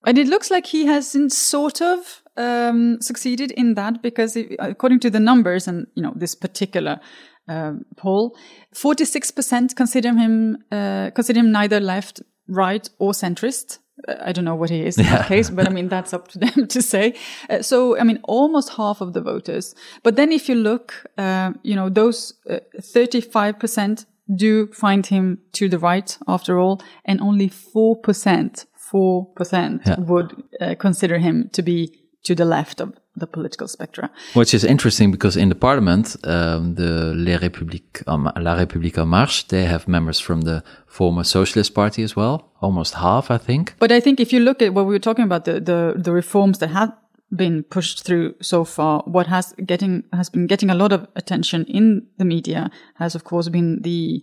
And 0.08 0.18
it 0.18 0.28
looks 0.28 0.50
like 0.52 0.66
he 0.78 0.86
has 0.94 1.16
in 1.16 1.30
sort 1.30 1.82
of 1.82 1.98
um, 2.36 2.98
succeeded 3.02 3.52
in 3.52 3.76
that 3.76 4.02
because 4.02 4.36
if, 4.42 4.48
according 4.60 5.00
to 5.06 5.10
the 5.10 5.20
numbers 5.20 5.68
and 5.68 5.88
you 5.96 6.04
know 6.04 6.14
this 6.24 6.36
particular 6.36 7.00
um, 7.48 7.86
poll, 7.96 8.36
forty 8.74 9.06
six 9.06 9.32
percent 9.32 9.76
consider 9.76 10.14
him 10.14 10.58
uh, 10.72 11.12
consider 11.12 11.40
him 11.40 11.52
neither 11.52 11.80
left, 11.80 12.22
right, 12.48 12.90
or 13.00 13.12
centrist. 13.12 13.80
Uh, 14.08 14.16
I 14.22 14.32
don't 14.32 14.46
know 14.46 14.56
what 14.56 14.70
he 14.70 14.86
is 14.86 14.98
in 14.98 15.06
that 15.06 15.28
case, 15.28 15.50
but 15.50 15.68
I 15.68 15.72
mean, 15.72 15.90
that's 15.90 16.14
up 16.14 16.28
to 16.30 16.40
them 16.46 16.68
to 16.68 16.82
say. 16.82 17.16
Uh, 17.50 17.62
so, 17.62 17.98
I 17.98 18.04
mean, 18.04 18.20
almost 18.24 18.70
half 18.74 19.02
of 19.02 19.14
the 19.14 19.22
voters. 19.22 19.74
But 20.04 20.16
then 20.16 20.32
if 20.32 20.48
you 20.48 20.56
look, 20.56 21.06
uh, 21.18 21.54
you 21.64 21.76
know, 21.76 21.90
those 21.90 22.34
uh, 22.50 22.60
35% 22.80 24.06
do 24.36 24.68
find 24.68 25.06
him 25.06 25.40
to 25.54 25.70
the 25.70 25.80
right 25.80 26.18
after 26.28 26.60
all, 26.60 26.82
and 27.06 27.22
only 27.22 27.50
4%, 27.50 28.66
4% 28.94 30.06
would 30.06 30.44
uh, 30.62 30.76
consider 30.76 31.18
him 31.18 31.50
to 31.54 31.62
be 31.62 32.04
to 32.24 32.36
the 32.36 32.46
left 32.46 32.82
of 32.82 32.94
the 33.20 33.28
political 33.28 33.68
spectrum. 33.68 34.10
Which 34.34 34.54
is 34.54 34.64
interesting 34.64 35.12
because 35.12 35.40
in 35.40 35.50
the 35.50 35.56
parliament, 35.56 36.16
um, 36.24 36.76
the 36.76 37.14
Les 37.16 37.38
Républiques, 37.38 38.04
en- 38.08 38.32
La 38.44 38.56
République 38.56 38.98
en 38.98 39.08
Marche, 39.08 39.48
they 39.48 39.66
have 39.66 39.88
members 39.88 40.20
from 40.20 40.42
the 40.42 40.62
former 40.88 41.24
Socialist 41.24 41.74
Party 41.74 42.04
as 42.04 42.16
well, 42.16 42.52
almost 42.62 42.94
half, 42.96 43.30
I 43.32 43.38
think. 43.38 43.74
But 43.80 43.92
I 43.92 44.00
think 44.02 44.20
if 44.20 44.32
you 44.32 44.40
look 44.40 44.62
at 44.62 44.74
what 44.74 44.86
we 44.86 44.94
were 44.94 45.00
talking 45.04 45.26
about, 45.26 45.44
the, 45.46 45.60
the, 45.60 45.94
the 46.04 46.12
reforms 46.12 46.60
that 46.60 46.70
have 46.70 46.92
been 47.36 47.64
pushed 47.64 48.04
through 48.06 48.36
so 48.42 48.64
far, 48.64 49.02
what 49.06 49.28
has 49.28 49.54
getting, 49.66 50.04
has 50.14 50.30
been 50.30 50.48
getting 50.48 50.70
a 50.70 50.76
lot 50.76 50.92
of 50.94 51.08
attention 51.16 51.66
in 51.66 52.08
the 52.18 52.26
media 52.26 52.70
has 52.96 53.16
of 53.16 53.24
course 53.24 53.50
been 53.50 53.82
the, 53.82 54.22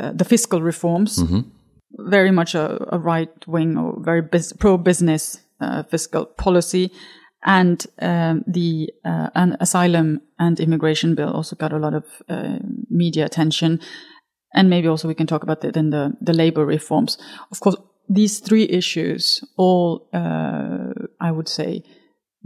uh, 0.00 0.10
the 0.12 0.24
fiscal 0.24 0.60
reforms. 0.62 1.22
Very 1.98 2.30
much 2.30 2.54
a, 2.54 2.78
a 2.90 2.98
right 2.98 3.28
wing 3.46 3.76
or 3.76 3.94
very 4.02 4.22
bus- 4.22 4.52
pro 4.54 4.78
business, 4.78 5.40
uh, 5.60 5.82
fiscal 5.82 6.24
policy. 6.24 6.90
And, 7.44 7.84
um, 8.00 8.44
the, 8.46 8.90
uh, 9.04 9.30
an 9.34 9.56
asylum 9.60 10.20
and 10.38 10.60
immigration 10.60 11.14
bill 11.14 11.30
also 11.30 11.56
got 11.56 11.72
a 11.72 11.78
lot 11.78 11.94
of, 11.94 12.04
uh, 12.28 12.58
media 12.88 13.24
attention 13.24 13.80
and 14.54 14.68
maybe 14.68 14.88
also 14.88 15.08
we 15.08 15.14
can 15.14 15.26
talk 15.26 15.42
about 15.42 15.60
the, 15.60 15.72
then 15.72 15.90
the, 15.90 16.12
the 16.20 16.32
labor 16.32 16.64
reforms. 16.64 17.18
Of 17.50 17.60
course, 17.60 17.76
these 18.08 18.40
three 18.40 18.68
issues 18.68 19.42
all, 19.56 20.08
uh, 20.12 20.92
I 21.20 21.30
would 21.30 21.48
say, 21.48 21.82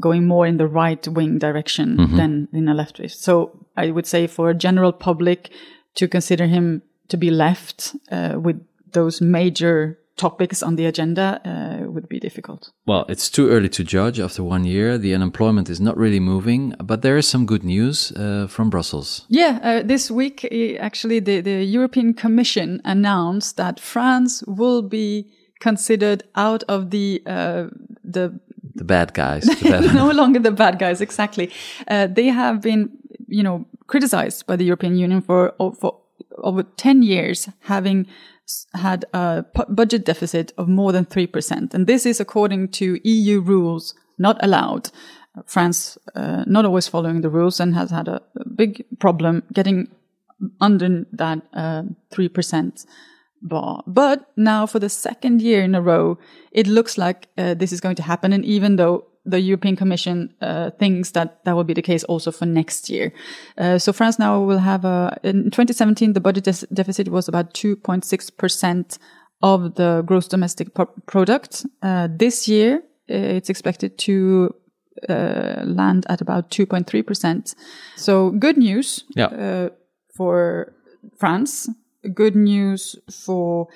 going 0.01 0.27
more 0.27 0.47
in 0.47 0.59
the 0.59 0.67
right 0.67 1.07
wing 1.09 1.39
direction 1.39 1.97
than 2.17 2.49
in 2.53 2.69
a 2.69 2.75
leftist. 2.75 3.17
So 3.17 3.67
I 3.77 3.91
would 3.91 4.07
say 4.07 4.27
for 4.27 4.51
a 4.51 4.55
general 4.55 4.93
public 4.93 5.51
to 5.95 6.07
consider 6.07 6.47
him 6.47 6.83
to 7.09 7.17
be 7.17 7.31
left 7.31 7.97
uh, 8.11 8.35
with 8.37 8.61
those 8.93 9.21
major 9.21 9.99
topics 10.17 10.63
on 10.63 10.77
the 10.77 10.87
agenda 10.87 11.41
uh, 11.45 11.91
would 11.91 12.09
be 12.09 12.19
difficult. 12.19 12.71
Well, 12.87 13.05
it's 13.09 13.29
too 13.31 13.49
early 13.51 13.69
to 13.71 13.85
judge 13.85 14.19
after 14.19 14.43
one 14.43 14.65
year. 14.65 14.99
The 14.99 15.15
unemployment 15.15 15.69
is 15.69 15.81
not 15.81 15.97
really 15.97 16.21
moving, 16.21 16.75
but 16.83 17.03
there 17.03 17.17
is 17.19 17.29
some 17.29 17.47
good 17.47 17.63
news 17.65 18.13
uh, 18.13 18.47
from 18.49 18.71
Brussels. 18.71 19.27
Yeah, 19.29 19.59
uh, 19.63 19.83
this 19.83 20.11
week, 20.11 20.45
actually, 20.81 21.21
the, 21.21 21.41
the 21.43 21.65
European 21.65 22.15
Commission 22.15 22.81
announced 22.85 23.57
that 23.57 23.79
France 23.81 24.43
will 24.47 24.83
be 24.83 25.29
considered 25.61 26.23
out 26.35 26.63
of 26.69 26.91
the 26.91 27.23
uh, 27.27 27.65
the 28.05 28.39
The 28.75 28.85
bad 28.85 29.13
guys. 29.15 29.45
The 29.45 29.71
bad- 29.71 29.95
no 30.05 30.11
longer 30.11 30.41
the 30.41 30.51
bad 30.53 30.79
guys. 30.79 31.01
Exactly, 31.01 31.51
uh, 31.89 32.07
they 32.07 32.27
have 32.29 32.61
been, 32.61 32.91
you 33.29 33.43
know, 33.43 33.65
criticized 33.87 34.47
by 34.47 34.57
the 34.57 34.65
European 34.65 34.97
Union 34.97 35.21
for 35.23 35.53
for 35.81 35.93
over 36.43 36.63
ten 36.77 37.03
years 37.03 37.49
having 37.61 38.07
had 38.75 39.05
a 39.13 39.45
budget 39.69 40.05
deficit 40.05 40.53
of 40.57 40.69
more 40.69 40.93
than 40.93 41.05
three 41.05 41.27
percent, 41.27 41.75
and 41.75 41.87
this 41.87 42.07
is 42.07 42.21
according 42.21 42.69
to 42.69 43.01
EU 43.09 43.41
rules 43.41 43.95
not 44.19 44.43
allowed. 44.43 44.91
France 45.45 45.99
uh, 46.15 46.45
not 46.47 46.65
always 46.65 46.89
following 46.89 47.21
the 47.21 47.29
rules 47.29 47.61
and 47.61 47.75
has 47.75 47.91
had 47.91 48.09
a, 48.09 48.23
a 48.37 48.49
big 48.49 48.85
problem 48.99 49.43
getting 49.53 49.89
under 50.61 51.05
that 51.13 51.43
uh, 51.53 51.83
three 52.11 52.29
percent 52.29 52.87
bar. 53.43 53.83
But 53.87 54.31
now, 54.37 54.67
for 54.67 54.79
the 54.79 54.89
second 54.89 55.43
year 55.43 55.63
in 55.63 55.75
a 55.75 55.83
row, 55.83 56.19
it 56.53 56.67
looks 56.67 56.97
like 56.99 57.29
uh, 57.37 57.55
this 57.55 57.73
is 57.73 57.81
going 57.81 57.97
to 57.97 58.03
happen. 58.03 58.33
And 58.33 58.45
even 58.45 58.77
though 58.77 59.07
the 59.31 59.41
European 59.41 59.77
Commission 59.77 60.35
uh, 60.41 60.71
thinks 60.79 61.11
that 61.13 61.45
that 61.45 61.55
will 61.57 61.65
be 61.65 61.75
the 61.75 61.83
case 61.83 62.05
also 62.05 62.31
for 62.33 62.47
next 62.47 62.89
year, 62.91 63.13
uh, 63.59 63.79
so 63.79 63.93
France 63.93 64.19
now 64.19 64.41
will 64.41 64.59
have 64.61 64.85
a 64.85 65.19
in 65.23 65.45
2017 65.51 66.13
the 66.13 66.21
budget 66.21 66.45
des- 66.45 66.67
deficit 66.73 67.09
was 67.09 67.29
about 67.29 67.53
2.6 67.55 68.31
percent 68.39 68.99
of 69.43 69.75
the 69.75 70.03
gross 70.07 70.29
domestic 70.29 70.75
pro- 70.75 70.87
product. 71.07 71.67
Uh, 71.83 72.09
this 72.19 72.49
year, 72.49 72.77
uh, 73.11 73.37
it's 73.37 73.51
expected 73.51 73.99
to 73.99 74.51
uh, 75.11 75.63
land 75.65 76.07
at 76.09 76.21
about 76.23 76.51
2.3%. 76.51 77.55
So 77.97 78.31
good 78.31 78.57
news 78.57 79.05
Yeah. 79.15 79.27
uh, 79.27 79.69
for 80.17 80.73
France. 81.19 81.69
Good 82.15 82.35
news 82.37 82.97
for 83.11 83.67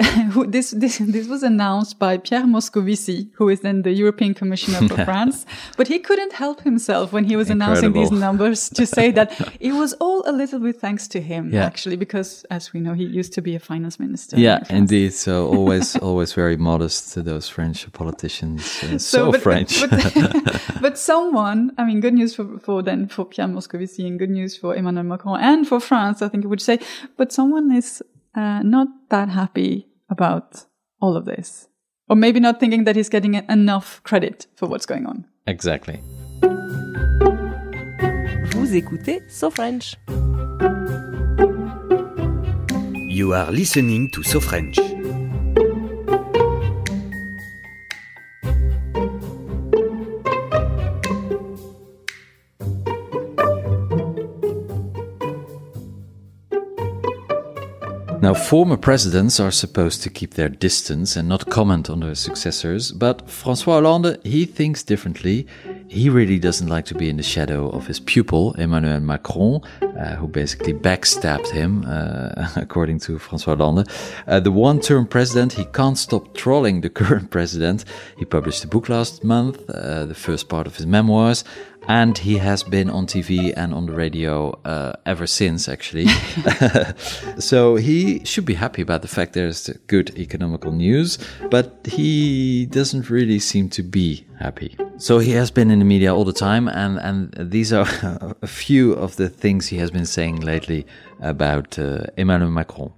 this. 0.48 0.70
This 0.70 0.98
this 0.98 1.26
was 1.28 1.42
announced 1.42 1.98
by 1.98 2.16
Pierre 2.18 2.44
Moscovici, 2.44 3.28
who 3.34 3.48
is 3.48 3.60
then 3.60 3.82
the 3.82 3.92
European 3.92 4.34
Commissioner 4.34 4.88
for 4.88 5.04
France. 5.08 5.46
But 5.76 5.88
he 5.88 5.98
couldn't 5.98 6.32
help 6.32 6.62
himself 6.62 7.12
when 7.12 7.24
he 7.24 7.36
was 7.36 7.50
announcing 7.50 7.92
these 7.92 8.10
numbers 8.26 8.68
to 8.70 8.86
say 8.86 9.10
that 9.12 9.28
it 9.60 9.72
was 9.72 9.92
all 10.00 10.22
a 10.26 10.32
little 10.32 10.58
bit 10.60 10.80
thanks 10.80 11.08
to 11.08 11.20
him, 11.20 11.50
Yeah. 11.52 11.66
actually, 11.66 11.96
because 11.96 12.44
as 12.50 12.72
we 12.72 12.80
know, 12.80 12.94
he 12.94 13.04
used 13.04 13.32
to 13.34 13.42
be 13.42 13.54
a 13.54 13.60
finance 13.60 13.98
minister. 14.00 14.38
yeah, 14.38 14.58
France. 14.58 14.70
indeed. 14.70 15.12
So 15.12 15.46
always, 15.48 15.96
always 15.96 16.32
very 16.32 16.56
modest 16.56 17.12
to 17.14 17.22
those 17.22 17.48
French 17.48 17.90
politicians. 17.92 18.82
Uh, 18.82 18.98
so, 18.98 19.32
but, 19.32 19.40
French. 19.42 19.80
But, 19.90 20.62
but 20.80 20.98
someone, 20.98 21.72
I 21.78 21.84
mean, 21.84 22.00
good 22.00 22.14
news 22.14 22.34
for, 22.34 22.58
for 22.58 22.82
then 22.82 23.08
for 23.08 23.24
Pierre 23.26 23.48
Moscovici 23.48 24.06
and 24.06 24.18
good 24.18 24.30
news 24.30 24.56
for 24.56 24.74
Emmanuel 24.74 25.04
Macron 25.04 25.40
and 25.40 25.66
for 25.68 25.80
France, 25.80 26.22
I 26.22 26.28
think 26.28 26.44
it 26.44 26.48
would 26.48 26.62
say, 26.62 26.78
but 27.16 27.32
someone 27.32 27.70
is 27.72 28.02
uh, 28.34 28.62
not 28.62 28.88
that 29.10 29.28
happy 29.28 29.86
about 30.10 30.64
all 31.00 31.16
of 31.16 31.24
this. 31.24 31.68
Or 32.08 32.16
maybe 32.16 32.40
not 32.40 32.58
thinking 32.60 32.84
that 32.84 32.96
he's 32.96 33.08
getting 33.08 33.34
enough 33.34 34.02
credit 34.02 34.46
for 34.56 34.66
what's 34.68 34.86
going 34.86 35.06
on. 35.06 35.24
exactly. 35.46 36.00
Vous 38.52 38.74
écoutez 38.74 39.20
So 39.30 39.50
French. 39.50 39.96
You 43.08 43.32
are 43.34 43.50
listening 43.50 44.10
to 44.12 44.22
So 44.22 44.40
French. 44.40 44.78
Now, 58.22 58.34
former 58.34 58.76
presidents 58.76 59.40
are 59.40 59.50
supposed 59.50 60.02
to 60.02 60.10
keep 60.10 60.34
their 60.34 60.50
distance 60.50 61.16
and 61.16 61.26
not 61.26 61.48
comment 61.48 61.88
on 61.88 62.00
their 62.00 62.14
successors, 62.14 62.92
but 62.92 63.26
François 63.26 63.80
Hollande, 63.80 64.18
he 64.22 64.44
thinks 64.44 64.82
differently. 64.82 65.46
He 65.88 66.10
really 66.10 66.38
doesn't 66.38 66.68
like 66.68 66.84
to 66.86 66.94
be 66.94 67.08
in 67.08 67.16
the 67.16 67.22
shadow 67.22 67.70
of 67.70 67.86
his 67.86 67.98
pupil, 67.98 68.52
Emmanuel 68.58 69.00
Macron, 69.00 69.62
uh, 69.80 70.16
who 70.16 70.28
basically 70.28 70.74
backstabbed 70.74 71.48
him, 71.48 71.86
uh, 71.88 72.46
according 72.56 72.98
to 73.00 73.18
François 73.18 73.56
Hollande. 73.56 73.88
Uh, 74.26 74.38
the 74.38 74.52
one-term 74.52 75.06
president, 75.06 75.54
he 75.54 75.64
can't 75.64 75.96
stop 75.96 76.34
trolling 76.34 76.82
the 76.82 76.90
current 77.00 77.30
president. 77.30 77.86
He 78.18 78.26
published 78.26 78.62
a 78.64 78.68
book 78.68 78.90
last 78.90 79.24
month, 79.24 79.68
uh, 79.70 80.04
the 80.04 80.14
first 80.14 80.50
part 80.50 80.66
of 80.66 80.76
his 80.76 80.84
memoirs, 80.84 81.42
and 81.88 82.18
he 82.18 82.38
has 82.38 82.62
been 82.62 82.90
on 82.90 83.06
TV 83.06 83.52
and 83.56 83.74
on 83.74 83.86
the 83.86 83.92
radio 83.92 84.50
uh, 84.64 84.92
ever 85.06 85.26
since, 85.26 85.68
actually. 85.68 86.06
so 87.38 87.76
he 87.76 88.24
should 88.24 88.44
be 88.44 88.54
happy 88.54 88.82
about 88.82 89.02
the 89.02 89.08
fact 89.08 89.32
there's 89.32 89.68
good 89.86 90.16
economical 90.18 90.72
news, 90.72 91.18
but 91.50 91.78
he 91.84 92.66
doesn't 92.66 93.10
really 93.10 93.38
seem 93.38 93.68
to 93.70 93.82
be 93.82 94.24
happy. 94.38 94.76
So 94.98 95.18
he 95.18 95.32
has 95.32 95.50
been 95.50 95.70
in 95.70 95.78
the 95.78 95.84
media 95.84 96.14
all 96.14 96.24
the 96.24 96.32
time, 96.32 96.68
and, 96.68 96.98
and 96.98 97.50
these 97.50 97.72
are 97.72 97.88
a 98.42 98.46
few 98.46 98.92
of 98.92 99.16
the 99.16 99.28
things 99.28 99.68
he 99.68 99.78
has 99.78 99.90
been 99.90 100.06
saying 100.06 100.40
lately 100.40 100.86
about 101.20 101.78
uh, 101.78 102.04
Emmanuel 102.16 102.50
Macron. 102.50 102.92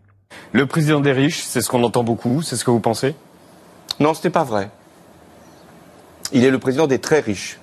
Le 0.52 0.66
président 0.66 1.00
des 1.00 1.12
riches, 1.12 1.42
c'est 1.42 1.60
ce 1.60 1.68
qu'on 1.68 1.82
entend 1.82 2.04
beaucoup, 2.04 2.42
c'est 2.42 2.56
ce 2.56 2.64
que 2.64 2.70
vous 2.70 2.80
pensez 2.80 3.14
Non, 4.00 4.14
ce 4.14 4.26
n'est 4.26 4.32
pas 4.32 4.44
vrai. 4.44 4.70
Il 6.32 6.44
est 6.44 6.50
le 6.50 6.58
président 6.58 6.86
des 6.86 6.98
très 6.98 7.20
riches. 7.20 7.58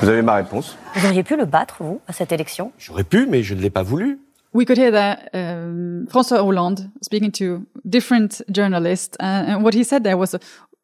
Vous 0.00 0.08
avez 0.08 0.22
ma 0.22 0.34
réponse. 0.34 0.76
Vous 0.94 1.06
auriez 1.06 1.24
pu 1.24 1.36
le 1.36 1.44
battre, 1.44 1.76
vous, 1.80 2.00
à 2.06 2.12
cette 2.12 2.30
élection? 2.30 2.72
J'aurais 2.78 3.04
pu, 3.04 3.26
mais 3.26 3.42
je 3.42 3.54
ne 3.54 3.60
l'ai 3.60 3.70
pas 3.70 3.82
voulu. 3.82 4.20
We 4.54 4.64
could 4.64 4.78
hear 4.78 4.92
that 4.92 5.28
um, 5.34 6.06
François 6.08 6.42
Hollande 6.42 6.90
speaking 7.02 7.30
to 7.32 7.66
different 7.84 8.42
journalists, 8.48 9.16
uh, 9.20 9.24
and 9.24 9.62
what 9.62 9.74
he 9.74 9.84
said 9.84 10.04
there 10.04 10.16
was, 10.16 10.34
uh, 10.34 10.38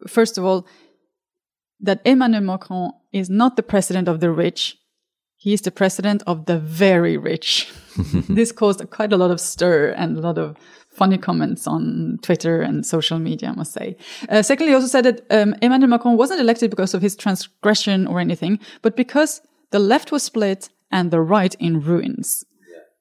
first 0.07 0.37
of 0.37 0.45
all, 0.45 0.67
that 1.81 2.01
Emmanuel 2.05 2.43
Macron 2.43 2.93
is 3.13 3.31
not 3.31 3.57
the 3.57 3.63
president 3.63 4.07
of 4.09 4.21
the 4.21 4.31
rich; 4.31 4.77
he 5.45 5.53
is 5.53 5.61
the 5.61 5.71
president 5.71 6.23
of 6.27 6.47
the 6.47 6.59
very 6.59 7.19
rich. 7.19 7.71
this 8.31 8.51
caused 8.51 8.89
quite 8.89 9.13
a 9.13 9.19
lot 9.19 9.31
of 9.31 9.39
stir 9.39 9.91
and 9.91 10.17
a 10.17 10.21
lot 10.23 10.39
of 10.39 10.57
funny 10.89 11.19
comments 11.19 11.67
on 11.67 12.19
Twitter 12.23 12.63
and 12.63 12.87
social 12.87 13.19
media, 13.19 13.51
I 13.51 13.53
must 13.53 13.75
say. 13.75 13.99
Uh, 14.31 14.41
secondly, 14.41 14.71
he 14.71 14.75
also 14.75 14.87
said 14.87 15.05
that 15.05 15.27
um, 15.31 15.55
Emmanuel 15.61 15.91
Macron 15.91 16.17
wasn't 16.17 16.41
elected 16.41 16.71
because 16.71 16.95
of 16.95 17.03
his 17.03 17.15
transgression 17.15 18.07
or 18.07 18.21
anything, 18.21 18.59
but 18.81 18.97
because 18.97 19.43
the 19.71 19.79
left 19.79 20.11
was 20.11 20.23
split 20.23 20.71
and 20.91 21.11
the 21.11 21.21
right 21.21 21.55
in 21.57 21.83
ruins. 21.83 22.47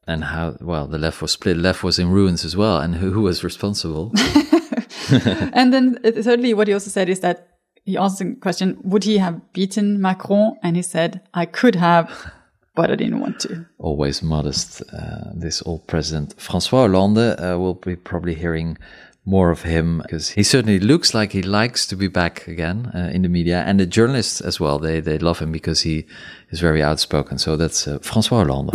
And 0.05 0.25
how, 0.25 0.57
well, 0.59 0.85
the 0.85 0.97
left 0.97 1.21
was 1.21 1.31
split, 1.31 1.55
left 1.55 1.81
was 1.81 1.97
in 1.97 2.09
ruins 2.09 2.43
as 2.43 2.57
well. 2.57 2.79
And 2.79 2.95
who, 2.95 3.12
who 3.13 3.21
was 3.21 3.45
responsible? 3.45 4.12
and 5.09 5.73
then 5.73 5.97
uh, 6.03 6.12
thirdly, 6.12 6.53
what 6.53 6.67
he 6.67 6.73
also 6.73 6.89
said 6.89 7.07
is 7.07 7.21
that 7.21 7.52
he 7.85 7.97
asked 7.97 8.19
the 8.19 8.35
question, 8.35 8.77
would 8.83 9.03
he 9.03 9.17
have 9.17 9.53
beaten 9.53 9.99
Macron? 9.99 10.57
And 10.63 10.75
he 10.75 10.81
said, 10.81 11.21
I 11.33 11.45
could 11.45 11.75
have, 11.75 12.31
but 12.75 12.89
I 12.89 12.95
didn't 12.95 13.19
want 13.19 13.39
to. 13.41 13.65
Always 13.77 14.23
modest, 14.23 14.81
uh, 14.93 15.31
this 15.33 15.61
old 15.65 15.85
president. 15.87 16.33
Francois 16.39 16.87
Hollande 16.87 17.39
uh, 17.39 17.57
will 17.59 17.73
be 17.73 17.95
probably 17.95 18.35
hearing 18.35 18.77
more 19.25 19.51
of 19.51 19.61
him 19.61 19.99
because 19.99 20.29
he 20.31 20.43
certainly 20.43 20.79
looks 20.79 21.13
like 21.13 21.31
he 21.31 21.41
likes 21.41 21.85
to 21.87 21.95
be 21.95 22.07
back 22.07 22.47
again 22.47 22.91
uh, 22.93 23.09
in 23.13 23.21
the 23.21 23.29
media 23.29 23.63
and 23.65 23.79
the 23.79 23.85
journalists 23.85 24.41
as 24.41 24.59
well. 24.59 24.79
They, 24.79 24.99
they 24.99 25.17
love 25.17 25.39
him 25.39 25.51
because 25.51 25.81
he 25.81 26.05
is 26.51 26.59
very 26.59 26.81
outspoken. 26.81 27.37
So 27.37 27.55
that's 27.55 27.87
uh, 27.87 27.99
Francois 27.99 28.43
Hollande. 28.43 28.73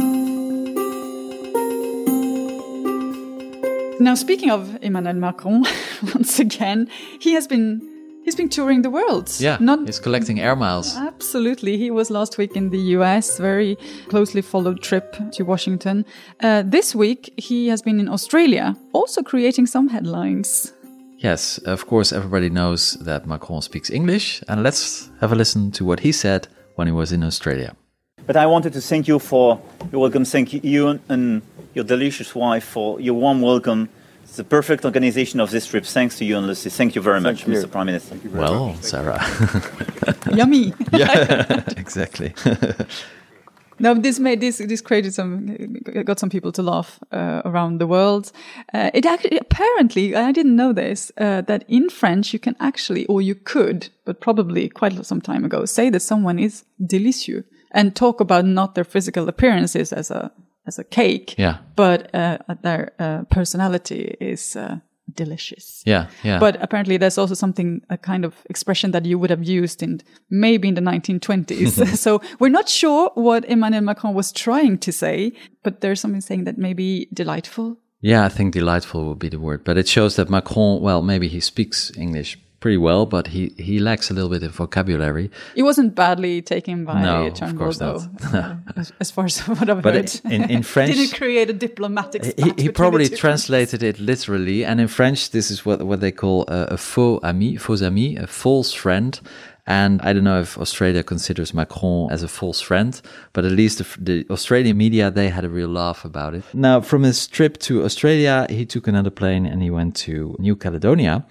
Now, 4.00 4.14
speaking 4.14 4.50
of 4.50 4.78
Emmanuel 4.80 5.14
Macron, 5.14 5.64
once 6.14 6.38
again, 6.38 6.88
he 7.20 7.32
has 7.32 7.46
been 7.46 7.97
he's 8.24 8.34
been 8.34 8.48
touring 8.48 8.82
the 8.82 8.90
world. 8.90 9.32
Yeah, 9.38 9.56
not 9.60 9.86
he's 9.86 9.98
collecting 9.98 10.40
air 10.40 10.56
miles. 10.56 10.96
Absolutely, 10.96 11.76
he 11.76 11.90
was 11.90 12.10
last 12.10 12.38
week 12.38 12.56
in 12.56 12.70
the 12.70 12.78
U.S. 12.96 13.38
Very 13.38 13.76
closely 14.08 14.42
followed 14.42 14.82
trip 14.82 15.16
to 15.32 15.44
Washington. 15.44 16.04
Uh, 16.40 16.62
this 16.64 16.94
week 16.94 17.32
he 17.36 17.68
has 17.68 17.82
been 17.82 18.00
in 18.00 18.08
Australia, 18.08 18.76
also 18.92 19.22
creating 19.22 19.66
some 19.66 19.88
headlines. 19.88 20.72
Yes, 21.18 21.58
of 21.58 21.86
course, 21.86 22.12
everybody 22.12 22.48
knows 22.48 22.92
that 23.00 23.26
Macron 23.26 23.60
speaks 23.62 23.90
English, 23.90 24.40
and 24.48 24.62
let's 24.62 25.10
have 25.20 25.32
a 25.32 25.34
listen 25.34 25.72
to 25.72 25.84
what 25.84 26.00
he 26.00 26.12
said 26.12 26.46
when 26.76 26.86
he 26.86 26.92
was 26.92 27.10
in 27.10 27.24
Australia. 27.24 27.74
But 28.24 28.36
I 28.36 28.46
wanted 28.46 28.72
to 28.74 28.80
thank 28.80 29.08
you 29.08 29.18
for 29.18 29.60
your 29.90 30.00
welcome. 30.02 30.24
Thank 30.24 30.62
you 30.62 31.00
and 31.08 31.42
your 31.74 31.84
delicious 31.84 32.34
wife 32.34 32.64
for 32.64 33.00
your 33.00 33.14
warm 33.14 33.40
welcome. 33.40 33.88
It's 34.38 34.44
the 34.44 34.56
perfect 34.56 34.84
organization 34.84 35.40
of 35.40 35.50
this 35.50 35.66
trip. 35.66 35.84
Thanks 35.84 36.16
to 36.18 36.24
you 36.24 36.38
and 36.38 36.46
Lucy. 36.46 36.70
Thank 36.70 36.94
you 36.94 37.02
very 37.02 37.20
much, 37.20 37.44
you. 37.44 37.54
Mr. 37.54 37.68
Prime 37.68 37.86
Minister. 37.86 38.16
well, 38.30 38.72
Sarah. 38.80 39.20
Yummy. 40.32 40.72
yeah, 40.92 41.64
exactly. 41.76 42.32
Now 43.80 43.94
this 43.94 44.18
made 44.18 44.40
this 44.40 44.58
this 44.58 44.80
created 44.80 45.14
some 45.14 45.76
got 46.04 46.18
some 46.18 46.30
people 46.30 46.50
to 46.52 46.62
laugh 46.62 46.98
uh, 47.12 47.42
around 47.44 47.78
the 47.78 47.86
world. 47.86 48.32
Uh, 48.74 48.90
it 48.92 49.06
actually 49.06 49.38
apparently 49.38 50.16
I 50.16 50.32
didn't 50.32 50.56
know 50.56 50.72
this 50.72 51.12
uh, 51.16 51.42
that 51.42 51.64
in 51.68 51.88
French 51.88 52.32
you 52.32 52.40
can 52.40 52.56
actually 52.58 53.06
or 53.06 53.22
you 53.22 53.36
could 53.36 53.88
but 54.04 54.20
probably 54.20 54.68
quite 54.68 55.06
some 55.06 55.20
time 55.20 55.44
ago 55.44 55.64
say 55.64 55.90
that 55.90 56.00
someone 56.00 56.40
is 56.40 56.64
délicieux 56.80 57.44
and 57.70 57.94
talk 57.94 58.20
about 58.20 58.44
not 58.44 58.74
their 58.74 58.84
physical 58.84 59.28
appearances 59.28 59.92
as 59.92 60.10
a 60.10 60.32
as 60.68 60.78
a 60.78 60.84
cake, 60.84 61.34
yeah, 61.38 61.58
but 61.74 62.14
uh, 62.14 62.38
their 62.62 62.92
uh, 62.98 63.22
personality 63.30 64.16
is 64.20 64.54
uh, 64.54 64.76
delicious. 65.14 65.82
Yeah, 65.86 66.06
yeah. 66.22 66.38
But 66.38 66.62
apparently, 66.62 66.96
there's 66.96 67.18
also 67.18 67.34
something 67.34 67.82
a 67.90 67.98
kind 67.98 68.24
of 68.24 68.34
expression 68.50 68.92
that 68.92 69.04
you 69.04 69.18
would 69.18 69.30
have 69.30 69.44
used 69.44 69.82
in 69.82 70.00
maybe 70.30 70.68
in 70.68 70.74
the 70.74 70.80
1920s. 70.80 71.96
so 72.04 72.20
we're 72.38 72.48
not 72.48 72.68
sure 72.68 73.10
what 73.14 73.44
Emmanuel 73.46 73.82
Macron 73.82 74.14
was 74.14 74.32
trying 74.32 74.78
to 74.78 74.92
say, 74.92 75.32
but 75.62 75.80
there's 75.80 76.00
something 76.00 76.20
saying 76.20 76.44
that 76.44 76.58
maybe 76.58 77.08
delightful. 77.12 77.78
Yeah, 78.00 78.24
I 78.24 78.28
think 78.28 78.54
delightful 78.54 79.08
would 79.08 79.18
be 79.18 79.28
the 79.28 79.40
word, 79.40 79.64
but 79.64 79.76
it 79.76 79.88
shows 79.88 80.16
that 80.16 80.30
Macron, 80.30 80.80
well, 80.80 81.02
maybe 81.02 81.26
he 81.26 81.40
speaks 81.40 81.90
English 81.96 82.38
pretty 82.60 82.76
well, 82.76 83.06
but 83.06 83.28
he, 83.28 83.52
he 83.56 83.78
lacks 83.78 84.10
a 84.10 84.14
little 84.14 84.30
bit 84.30 84.42
of 84.42 84.52
vocabulary. 84.52 85.30
He 85.54 85.62
wasn't 85.62 85.94
badly 85.94 86.42
taken 86.42 86.84
by 86.84 87.02
no, 87.02 87.30
Turnbull, 87.30 87.48
of 87.48 87.56
course 87.56 87.78
though, 87.78 88.02
uh, 88.32 88.56
as, 88.76 88.92
as, 89.00 89.10
far 89.10 89.26
as 89.26 89.38
what 89.46 89.70
I've 89.70 89.82
but 89.82 89.94
heard. 89.94 90.20
In, 90.24 90.50
in 90.50 90.62
French, 90.62 90.96
didn't 90.96 91.16
create 91.16 91.50
a 91.50 91.52
diplomatic. 91.52 92.24
He, 92.38 92.62
he 92.62 92.68
probably 92.68 93.08
translated 93.08 93.82
it 93.82 93.98
literally, 94.00 94.64
and 94.64 94.80
in 94.80 94.88
French, 94.88 95.30
this 95.30 95.50
is 95.50 95.64
what 95.64 95.82
what 95.82 96.00
they 96.00 96.12
call 96.12 96.44
a, 96.48 96.74
a 96.74 96.76
faux 96.76 97.24
ami, 97.24 97.56
faux 97.56 97.82
ami, 97.82 98.16
a 98.16 98.26
false 98.26 98.72
friend. 98.72 99.20
And 99.68 100.00
I 100.00 100.14
don't 100.14 100.24
know 100.24 100.40
if 100.40 100.56
Australia 100.56 101.02
considers 101.02 101.52
Macron 101.52 102.10
as 102.10 102.22
a 102.22 102.28
false 102.28 102.58
friend, 102.58 102.98
but 103.34 103.44
at 103.44 103.52
least 103.52 103.76
the, 103.76 103.86
the, 104.00 104.26
Australian 104.30 104.78
media, 104.78 105.10
they 105.10 105.28
had 105.28 105.44
a 105.44 105.50
real 105.50 105.68
laugh 105.68 106.06
about 106.06 106.32
it. 106.34 106.42
Now, 106.54 106.80
from 106.80 107.02
his 107.02 107.26
trip 107.26 107.58
to 107.58 107.84
Australia, 107.84 108.46
he 108.48 108.64
took 108.64 108.88
another 108.88 109.10
plane 109.10 109.44
and 109.44 109.62
he 109.62 109.68
went 109.68 109.94
to 109.96 110.34
New 110.38 110.56
Caledonia, 110.56 111.26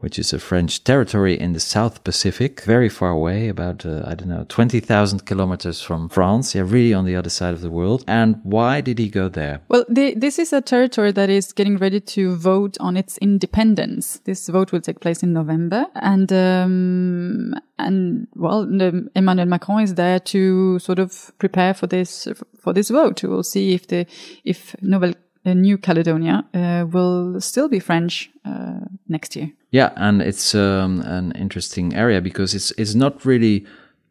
which 0.00 0.18
is 0.18 0.32
a 0.32 0.38
French 0.38 0.84
territory 0.84 1.38
in 1.38 1.52
the 1.52 1.60
South 1.60 2.04
Pacific, 2.04 2.60
very 2.62 2.88
far 2.88 3.10
away, 3.10 3.48
about, 3.48 3.84
uh, 3.84 4.02
I 4.06 4.14
don't 4.14 4.28
know, 4.28 4.46
20,000 4.48 5.26
kilometers 5.26 5.80
from 5.80 6.08
France. 6.08 6.54
Yeah, 6.54 6.62
really 6.64 6.94
on 6.94 7.04
the 7.04 7.16
other 7.16 7.30
side 7.30 7.54
of 7.54 7.60
the 7.60 7.70
world. 7.70 8.04
And 8.06 8.40
why 8.44 8.80
did 8.80 8.98
he 8.98 9.08
go 9.08 9.28
there? 9.28 9.60
Well, 9.68 9.84
the, 9.88 10.14
this 10.14 10.38
is 10.38 10.52
a 10.52 10.60
territory 10.60 11.12
that 11.12 11.30
is 11.30 11.52
getting 11.52 11.78
ready 11.78 12.00
to 12.00 12.36
vote 12.36 12.76
on 12.80 12.96
its 12.96 13.18
independence. 13.18 14.20
This 14.24 14.48
vote 14.48 14.72
will 14.72 14.80
take 14.80 15.00
place 15.00 15.22
in 15.22 15.32
November. 15.32 15.86
And, 15.96 16.32
um, 16.32 17.54
and 17.78 18.28
well, 18.34 18.66
the, 18.66 19.08
Emmanuel 19.16 19.46
Macron 19.46 19.82
is 19.82 19.94
there 19.94 20.20
to 20.20 20.78
sort 20.78 21.00
of 21.00 21.32
prepare 21.38 21.74
for 21.74 21.88
this, 21.88 22.28
for 22.60 22.72
this 22.72 22.90
vote. 22.90 23.24
We'll 23.24 23.42
see 23.42 23.74
if 23.74 23.88
the, 23.88 24.06
if 24.44 24.76
Nouvelle 24.80 25.14
New 25.44 25.78
Caledonia 25.78 26.44
uh, 26.54 26.86
will 26.90 27.40
still 27.40 27.68
be 27.68 27.80
French 27.80 28.30
uh, 28.44 28.80
next 29.08 29.36
year. 29.36 29.52
Yeah, 29.70 29.92
and 29.96 30.22
it's 30.22 30.54
um, 30.54 31.00
an 31.00 31.32
interesting 31.32 31.94
area 31.94 32.20
because 32.20 32.54
it's 32.54 32.70
it's 32.78 32.94
not 32.94 33.24
really 33.24 33.66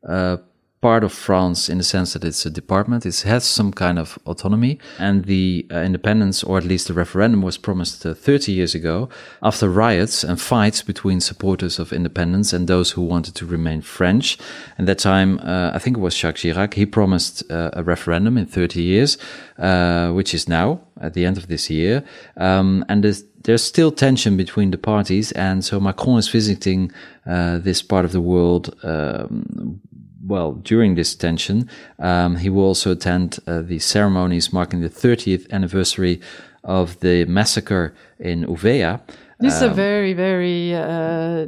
uh, 0.07 0.37
part 0.79 1.03
of 1.03 1.11
France 1.11 1.69
in 1.69 1.79
the 1.79 1.83
sense 1.83 2.13
that 2.13 2.23
it's 2.23 2.45
a 2.45 2.49
department. 2.49 3.05
It 3.05 3.21
has 3.21 3.43
some 3.43 3.71
kind 3.71 3.97
of 3.97 4.19
autonomy, 4.25 4.77
and 4.99 5.25
the 5.25 5.65
uh, 5.71 5.79
independence, 5.79 6.43
or 6.43 6.57
at 6.57 6.65
least 6.65 6.87
the 6.87 6.93
referendum, 6.93 7.41
was 7.41 7.57
promised 7.57 8.05
uh, 8.05 8.13
30 8.13 8.51
years 8.51 8.75
ago 8.75 9.09
after 9.41 9.69
riots 9.69 10.23
and 10.23 10.39
fights 10.39 10.83
between 10.83 11.19
supporters 11.19 11.79
of 11.79 11.91
independence 11.91 12.53
and 12.53 12.67
those 12.67 12.91
who 12.91 13.01
wanted 13.01 13.33
to 13.35 13.45
remain 13.45 13.81
French. 13.81 14.37
At 14.77 14.85
that 14.85 14.99
time, 14.99 15.39
uh, 15.39 15.71
I 15.73 15.79
think 15.79 15.97
it 15.97 16.01
was 16.01 16.15
Jacques 16.15 16.35
Chirac. 16.35 16.75
He 16.75 16.85
promised 16.85 17.49
uh, 17.51 17.71
a 17.73 17.83
referendum 17.83 18.37
in 18.37 18.45
30 18.45 18.81
years, 18.81 19.17
uh, 19.57 20.11
which 20.11 20.33
is 20.33 20.47
now 20.47 20.81
at 21.01 21.13
the 21.13 21.25
end 21.25 21.37
of 21.37 21.47
this 21.47 21.69
year, 21.69 22.03
um, 22.37 22.85
and 22.89 23.03
there's 23.03 23.23
there's 23.43 23.63
still 23.63 23.91
tension 23.91 24.35
between 24.35 24.71
the 24.71 24.77
parties, 24.77 25.31
and 25.31 25.63
so 25.63 25.79
Macron 25.79 26.17
is 26.17 26.27
visiting 26.27 26.91
uh, 27.25 27.59
this 27.59 27.81
part 27.81 28.03
of 28.03 28.11
the 28.11 28.19
world 28.19 28.75
um, 28.83 29.79
well, 30.27 30.53
during 30.53 30.95
this 30.95 31.15
tension, 31.15 31.69
um, 31.99 32.37
he 32.37 32.49
will 32.49 32.63
also 32.63 32.91
attend 32.91 33.39
uh, 33.47 33.61
the 33.61 33.79
ceremonies 33.79 34.51
marking 34.51 34.81
the 34.81 34.89
30th 34.89 35.49
anniversary 35.51 36.19
of 36.63 36.99
the 36.99 37.25
massacre 37.25 37.93
in 38.19 38.45
Ouvéa. 38.45 38.99
This 39.39 39.53
um, 39.53 39.57
is 39.57 39.61
a 39.61 39.69
um, 39.69 39.75
very, 39.75 40.13
very 40.13 40.73
uh, 40.73 41.47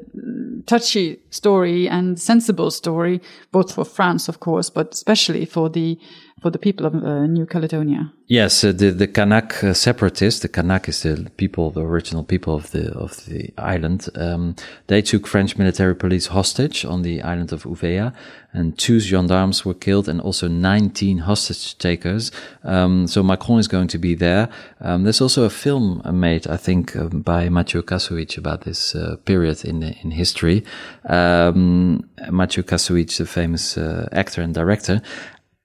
touchy 0.66 1.20
story 1.30 1.90
and 1.90 2.20
sensible 2.20 2.72
story, 2.72 3.22
both 3.52 3.74
for 3.74 3.84
France, 3.84 4.30
of 4.30 4.40
course, 4.40 4.70
but 4.70 4.94
especially 4.94 5.46
for 5.46 5.70
the 5.70 6.00
for 6.42 6.50
the 6.50 6.60
people 6.60 6.86
of 6.86 6.94
uh, 6.96 7.28
New 7.28 7.46
Caledonia. 7.46 8.12
Yes, 8.28 8.64
uh, 8.64 8.72
the 8.72 8.92
the 8.92 9.08
Kanak 9.08 9.64
uh, 9.64 9.74
separatists, 9.74 10.42
the 10.42 10.50
Kanak 10.50 10.88
is 10.88 11.02
the 11.02 11.30
people, 11.38 11.72
the 11.72 11.82
original 11.82 12.24
people 12.24 12.54
of 12.54 12.70
the 12.72 12.92
of 12.94 13.26
the 13.26 13.52
island. 13.58 14.08
Um, 14.16 14.56
they 14.86 15.02
took 15.02 15.26
French 15.26 15.58
military 15.58 15.96
police 15.96 16.28
hostage 16.28 16.86
on 16.86 17.02
the 17.02 17.24
island 17.24 17.52
of 17.52 17.64
Ouvéa, 17.64 18.14
and 18.54 18.78
two 18.78 19.00
gendarmes 19.00 19.66
were 19.66 19.74
killed, 19.74 20.08
and 20.08 20.22
also 20.22 20.48
19 20.48 21.20
hostage 21.20 21.78
takers. 21.80 22.32
Um, 22.64 23.08
so 23.08 23.24
Macron 23.24 23.60
is 23.60 23.68
going 23.68 23.88
to 23.88 23.98
be 23.98 24.14
there. 24.14 24.50
Um, 24.80 25.04
there's 25.04 25.22
also 25.22 25.44
a 25.46 25.50
film 25.50 26.02
made, 26.14 26.48
I 26.48 26.58
think, 26.58 26.96
um, 26.96 27.22
by 27.22 27.50
Mathieu 27.50 27.82
Kassovitz 27.82 28.38
about 28.38 28.62
this 28.62 28.94
uh, 28.94 29.16
period 29.26 29.66
in 29.66 29.82
in 29.82 30.12
history. 30.12 30.64
Um, 31.06 32.08
Mathieu 32.30 32.64
Kassovitz, 32.64 33.18
the 33.18 33.26
famous 33.26 33.76
uh, 33.76 34.08
actor 34.12 34.44
and 34.44 34.54
director, 34.54 35.02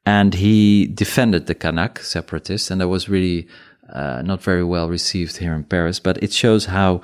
and 0.07 0.35
he 0.35 0.87
defended 0.87 1.47
the 1.47 1.55
Kanak 1.55 1.99
separatists, 1.99 2.71
and 2.71 2.81
that 2.81 2.89
was 2.89 3.09
really 3.09 3.49
uh, 3.93 4.23
not 4.23 4.43
very 4.43 4.65
well 4.65 4.89
received 4.89 5.39
here 5.39 5.55
in 5.55 5.65
Paris. 5.65 6.01
But 6.01 6.23
it 6.23 6.33
shows 6.33 6.67
how 6.67 7.03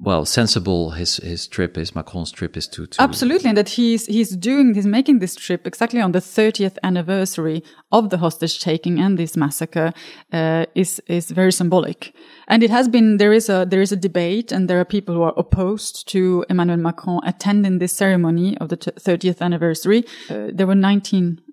well 0.00 0.24
sensible 0.24 0.92
his 0.92 1.18
his 1.18 1.46
trip 1.46 1.76
is 1.76 1.94
Macron's 1.94 2.32
trip 2.32 2.56
is 2.56 2.66
to, 2.68 2.86
to 2.86 3.02
absolutely 3.02 3.48
and 3.50 3.58
that 3.58 3.68
he's 3.68 4.06
he's 4.06 4.34
doing 4.34 4.74
he's 4.74 4.86
making 4.86 5.18
this 5.18 5.36
trip 5.36 5.66
exactly 5.66 6.00
on 6.00 6.12
the 6.12 6.20
30th 6.20 6.78
anniversary 6.82 7.62
of 7.92 8.08
the 8.08 8.16
hostage 8.16 8.60
taking 8.60 8.98
and 8.98 9.18
this 9.18 9.36
massacre 9.36 9.92
uh, 10.32 10.64
is 10.74 11.02
is 11.06 11.30
very 11.30 11.52
symbolic 11.52 12.14
and 12.48 12.62
it 12.62 12.70
has 12.70 12.88
been 12.88 13.18
there 13.18 13.32
is 13.32 13.50
a 13.50 13.66
there 13.68 13.82
is 13.82 13.92
a 13.92 13.96
debate 13.96 14.50
and 14.52 14.68
there 14.68 14.80
are 14.80 14.86
people 14.86 15.14
who 15.14 15.22
are 15.22 15.34
opposed 15.36 16.08
to 16.08 16.46
Emmanuel 16.48 16.78
Macron 16.78 17.20
attending 17.24 17.78
this 17.78 17.92
ceremony 17.92 18.56
of 18.58 18.70
the 18.70 18.78
30th 18.78 19.42
anniversary 19.42 20.04
uh, 20.30 20.48
there 20.50 20.66
were 20.66 20.74
19 20.74 21.38
uh, 21.38 21.49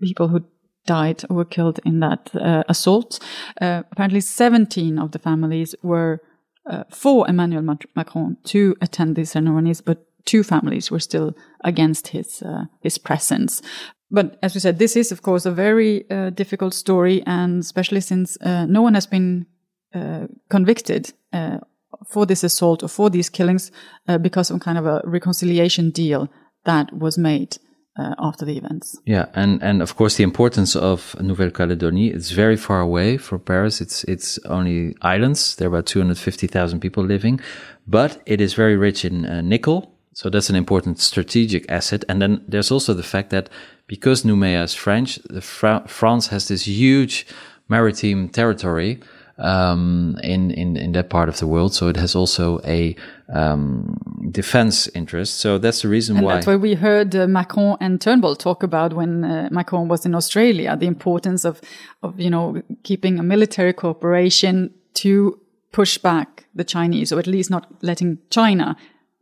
people 0.00 0.28
who 0.28 0.44
died 0.86 1.22
or 1.28 1.36
were 1.36 1.44
killed 1.44 1.78
in 1.84 2.00
that 2.00 2.30
uh, 2.34 2.62
assault 2.68 3.20
uh, 3.60 3.82
apparently 3.92 4.20
17 4.20 4.98
of 4.98 5.10
the 5.12 5.18
families 5.18 5.74
were 5.82 6.20
uh, 6.68 6.84
for 6.90 7.28
Emmanuel 7.28 7.76
Macron 7.96 8.36
to 8.44 8.76
attend 8.80 9.16
these 9.16 9.30
ceremonies, 9.30 9.80
but 9.80 10.04
two 10.24 10.42
families 10.42 10.90
were 10.90 11.00
still 11.00 11.34
against 11.64 12.08
his 12.08 12.42
uh, 12.42 12.64
his 12.80 12.98
presence. 12.98 13.62
But 14.10 14.38
as 14.42 14.54
we 14.54 14.60
said, 14.60 14.78
this 14.78 14.96
is 14.96 15.12
of 15.12 15.22
course 15.22 15.46
a 15.46 15.50
very 15.50 16.04
uh, 16.10 16.30
difficult 16.30 16.74
story, 16.74 17.22
and 17.26 17.60
especially 17.60 18.00
since 18.00 18.36
uh, 18.42 18.66
no 18.66 18.82
one 18.82 18.94
has 18.94 19.06
been 19.06 19.46
uh, 19.94 20.26
convicted 20.50 21.12
uh, 21.32 21.58
for 22.06 22.26
this 22.26 22.44
assault 22.44 22.82
or 22.82 22.88
for 22.88 23.10
these 23.10 23.30
killings 23.30 23.72
uh, 24.06 24.18
because 24.18 24.50
of 24.50 24.60
kind 24.60 24.78
of 24.78 24.86
a 24.86 25.00
reconciliation 25.04 25.90
deal 25.90 26.28
that 26.64 26.92
was 26.92 27.16
made 27.16 27.56
uh, 27.98 28.14
after 28.18 28.44
the 28.44 28.56
events. 28.56 28.96
Yeah, 29.04 29.26
and 29.34 29.62
and 29.62 29.82
of 29.82 29.96
course 29.96 30.16
the 30.16 30.24
importance 30.24 30.76
of 30.76 31.16
Nouvelle 31.20 31.50
Calédonie. 31.50 32.14
It's 32.14 32.30
very 32.30 32.56
far 32.56 32.80
away 32.80 33.18
from 33.18 33.40
Paris. 33.40 33.80
It's 33.80 34.04
it's 34.04 34.38
only 34.44 34.94
islands. 35.02 35.56
There 35.56 35.66
are 35.66 35.74
about 35.74 35.86
two 35.86 36.00
hundred 36.00 36.18
fifty 36.18 36.46
thousand 36.46 36.80
people 36.80 37.04
living, 37.04 37.40
but 37.86 38.20
it 38.26 38.40
is 38.40 38.54
very 38.54 38.76
rich 38.76 39.04
in 39.04 39.24
uh, 39.26 39.40
nickel. 39.40 39.94
So 40.12 40.28
that's 40.30 40.50
an 40.50 40.56
important 40.56 40.98
strategic 40.98 41.70
asset. 41.70 42.04
And 42.08 42.20
then 42.20 42.44
there's 42.48 42.72
also 42.72 42.92
the 42.94 43.04
fact 43.04 43.30
that 43.30 43.48
because 43.86 44.24
Nouméa 44.24 44.64
is 44.64 44.74
French, 44.74 45.20
Fra 45.40 45.84
France 45.86 46.26
has 46.28 46.48
this 46.48 46.66
huge 46.66 47.24
maritime 47.68 48.28
territory 48.28 48.98
um, 49.38 50.18
in, 50.22 50.50
in 50.50 50.76
in 50.76 50.92
that 50.92 51.08
part 51.08 51.28
of 51.28 51.36
the 51.38 51.46
world. 51.46 51.72
So 51.72 51.88
it 51.88 51.96
has 51.96 52.16
also 52.16 52.60
a 52.64 52.96
um, 53.32 53.98
defense 54.30 54.88
interests. 54.94 55.38
So 55.38 55.58
that's 55.58 55.82
the 55.82 55.88
reason 55.88 56.16
and 56.16 56.24
why. 56.24 56.34
That's 56.34 56.46
why 56.46 56.56
we 56.56 56.74
heard 56.74 57.14
uh, 57.14 57.26
Macron 57.26 57.76
and 57.80 58.00
Turnbull 58.00 58.36
talk 58.36 58.62
about 58.62 58.94
when 58.94 59.24
uh, 59.24 59.48
Macron 59.50 59.88
was 59.88 60.06
in 60.06 60.14
Australia, 60.14 60.76
the 60.76 60.86
importance 60.86 61.44
of 61.44 61.60
of 62.02 62.18
you 62.18 62.30
know 62.30 62.62
keeping 62.82 63.18
a 63.18 63.22
military 63.22 63.72
cooperation 63.72 64.70
to 64.94 65.38
push 65.72 65.98
back 65.98 66.46
the 66.54 66.64
Chinese, 66.64 67.12
or 67.12 67.18
at 67.18 67.26
least 67.26 67.50
not 67.50 67.66
letting 67.82 68.18
China 68.30 68.76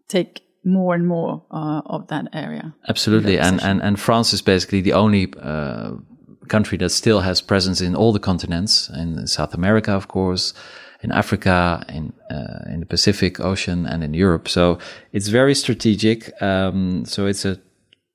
take 0.08 0.42
more 0.64 0.94
and 0.94 1.06
more 1.06 1.42
uh, 1.50 1.82
of 1.86 2.06
that 2.08 2.26
area. 2.32 2.74
Absolutely, 2.88 3.38
and, 3.38 3.62
and 3.62 3.82
and 3.82 3.98
France 3.98 4.32
is 4.32 4.42
basically 4.42 4.80
the 4.80 4.92
only 4.92 5.32
uh, 5.40 5.92
country 6.48 6.78
that 6.78 6.90
still 6.90 7.20
has 7.20 7.40
presence 7.40 7.80
in 7.80 7.96
all 7.96 8.12
the 8.12 8.20
continents, 8.20 8.88
in 8.88 9.26
South 9.26 9.54
America, 9.54 9.92
of 9.92 10.06
course, 10.06 10.54
in 11.02 11.12
Africa, 11.12 11.84
in 11.88 12.12
uh, 12.30 12.72
in 12.72 12.80
the 12.80 12.86
Pacific 12.86 13.40
Ocean, 13.40 13.86
and 13.86 14.02
in 14.02 14.14
Europe. 14.14 14.48
So 14.48 14.78
it's 15.12 15.28
very 15.28 15.54
strategic. 15.54 16.30
Um, 16.42 17.04
so 17.04 17.26
it's 17.26 17.44
a 17.44 17.58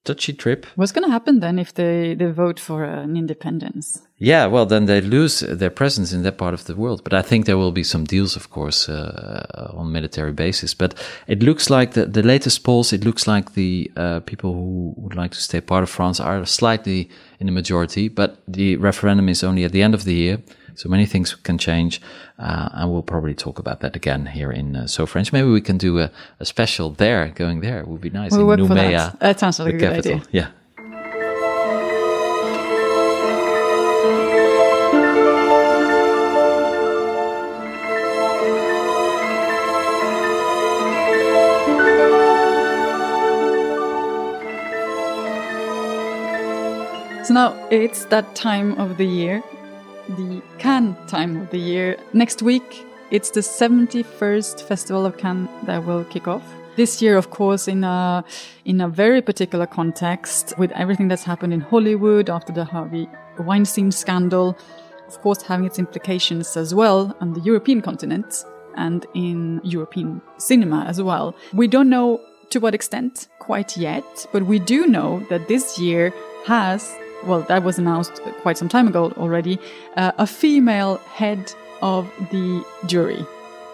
touchy 0.04 0.34
trip. 0.34 0.66
What's 0.76 0.92
going 0.92 1.06
to 1.06 1.12
happen 1.12 1.40
then 1.40 1.60
if 1.60 1.74
they, 1.74 2.16
they 2.16 2.26
vote 2.32 2.60
for 2.60 2.84
an 2.84 3.16
independence? 3.16 4.02
Yeah, 4.18 4.48
well, 4.48 4.66
then 4.66 4.86
they 4.86 5.02
lose 5.02 5.42
their 5.42 5.70
presence 5.70 6.12
in 6.12 6.24
that 6.24 6.38
part 6.38 6.54
of 6.54 6.66
the 6.66 6.76
world. 6.76 7.04
But 7.04 7.14
I 7.14 7.22
think 7.22 7.46
there 7.46 7.58
will 7.58 7.72
be 7.72 7.84
some 7.84 8.06
deals, 8.06 8.36
of 8.36 8.50
course, 8.50 8.90
uh, 8.90 9.74
on 9.76 9.92
military 9.92 10.32
basis. 10.32 10.74
But 10.74 10.96
it 11.28 11.44
looks 11.44 11.70
like 11.70 11.94
the, 11.94 12.06
the 12.06 12.24
latest 12.24 12.64
polls, 12.64 12.94
it 12.94 13.04
looks 13.04 13.28
like 13.28 13.54
the 13.54 13.92
uh, 13.96 14.20
people 14.22 14.54
who 14.54 14.94
would 14.98 15.16
like 15.16 15.32
to 15.32 15.42
stay 15.42 15.62
part 15.62 15.84
of 15.84 15.90
France 15.90 16.20
are 16.20 16.46
slightly 16.46 17.10
in 17.40 17.46
the 17.46 17.52
majority. 17.52 18.10
But 18.10 18.42
the 18.48 18.78
referendum 18.78 19.30
is 19.30 19.44
only 19.44 19.64
at 19.64 19.72
the 19.72 19.84
end 19.84 19.94
of 19.94 20.04
the 20.04 20.14
year. 20.14 20.42
So 20.76 20.90
many 20.90 21.06
things 21.06 21.36
can 21.36 21.58
change, 21.58 22.02
uh, 22.40 22.70
and 22.74 22.92
we'll 22.92 23.04
probably 23.04 23.34
talk 23.34 23.60
about 23.60 23.80
that 23.82 23.96
again 23.96 24.26
here 24.28 24.52
in 24.52 24.76
uh, 24.76 24.88
So 24.88 25.06
French. 25.06 25.32
Maybe 25.34 25.50
we 25.50 25.62
can 25.62 25.78
do 25.78 26.00
a, 26.00 26.12
a 26.40 26.46
special 26.46 26.90
there, 26.92 27.28
going 27.30 27.62
there. 27.62 27.80
It 27.82 27.88
would 27.88 28.02
be 28.02 28.10
nice. 28.10 28.32
We'll 28.32 28.42
in 28.42 28.48
work 28.48 28.60
Nouméa, 28.60 28.68
for 28.68 28.76
that. 28.76 29.20
That 29.20 29.40
sounds 29.40 29.60
like 29.60 29.74
a 29.74 29.78
good 29.78 29.94
capital. 29.94 30.12
idea. 30.14 30.28
Yeah. 30.32 30.48
So 47.24 47.36
now 47.36 47.68
it's 47.70 48.06
that 48.06 48.36
time 48.36 48.74
of 48.80 48.98
the 48.98 49.06
year, 49.06 49.42
the 50.16 50.42
Cannes 50.58 50.96
time 51.08 51.38
of 51.38 51.50
the 51.50 51.58
year. 51.58 51.98
Next 52.14 52.42
week, 52.42 52.86
it's 53.12 53.30
the 53.30 53.42
71st 53.42 54.62
Festival 54.62 55.06
of 55.06 55.18
Cannes 55.18 55.50
that 55.66 55.86
will 55.86 56.04
kick 56.06 56.28
off. 56.28 56.44
This 56.78 57.02
year, 57.02 57.18
of 57.18 57.30
course, 57.30 57.68
in 57.68 57.84
a 57.84 58.24
in 58.64 58.80
a 58.80 58.88
very 58.88 59.22
particular 59.22 59.68
context, 59.68 60.54
with 60.58 60.72
everything 60.72 61.10
that's 61.10 61.24
happened 61.24 61.54
in 61.54 61.62
Hollywood 61.62 62.30
after 62.30 62.54
the 62.54 62.64
Harvey 62.64 63.10
Weinstein 63.40 63.92
scandal, 63.92 64.58
of 65.08 65.22
course, 65.22 65.42
having 65.42 65.66
its 65.66 65.80
implications 65.80 66.56
as 66.56 66.74
well 66.74 67.16
on 67.20 67.34
the 67.34 67.42
European 67.42 67.82
continent 67.82 68.46
and 68.76 69.06
in 69.14 69.60
European 69.64 70.22
cinema 70.38 70.86
as 70.88 71.02
well. 71.02 71.36
We 71.54 71.68
don't 71.68 71.90
know 71.90 72.22
to 72.52 72.60
what 72.60 72.74
extent 72.74 73.28
quite 73.40 73.76
yet, 73.78 74.28
but 74.32 74.46
we 74.46 74.60
do 74.60 74.88
know 74.88 75.26
that 75.30 75.48
this 75.48 75.78
year 75.80 76.14
has 76.46 76.96
well, 77.26 77.42
that 77.44 77.64
was 77.64 77.78
announced 77.78 78.22
quite 78.42 78.58
some 78.58 78.70
time 78.70 78.88
ago 78.88 79.12
already, 79.18 79.60
uh, 79.98 80.12
a 80.18 80.28
female 80.28 80.98
head 81.14 81.54
of 81.82 82.10
the 82.32 82.66
jury. 82.86 83.26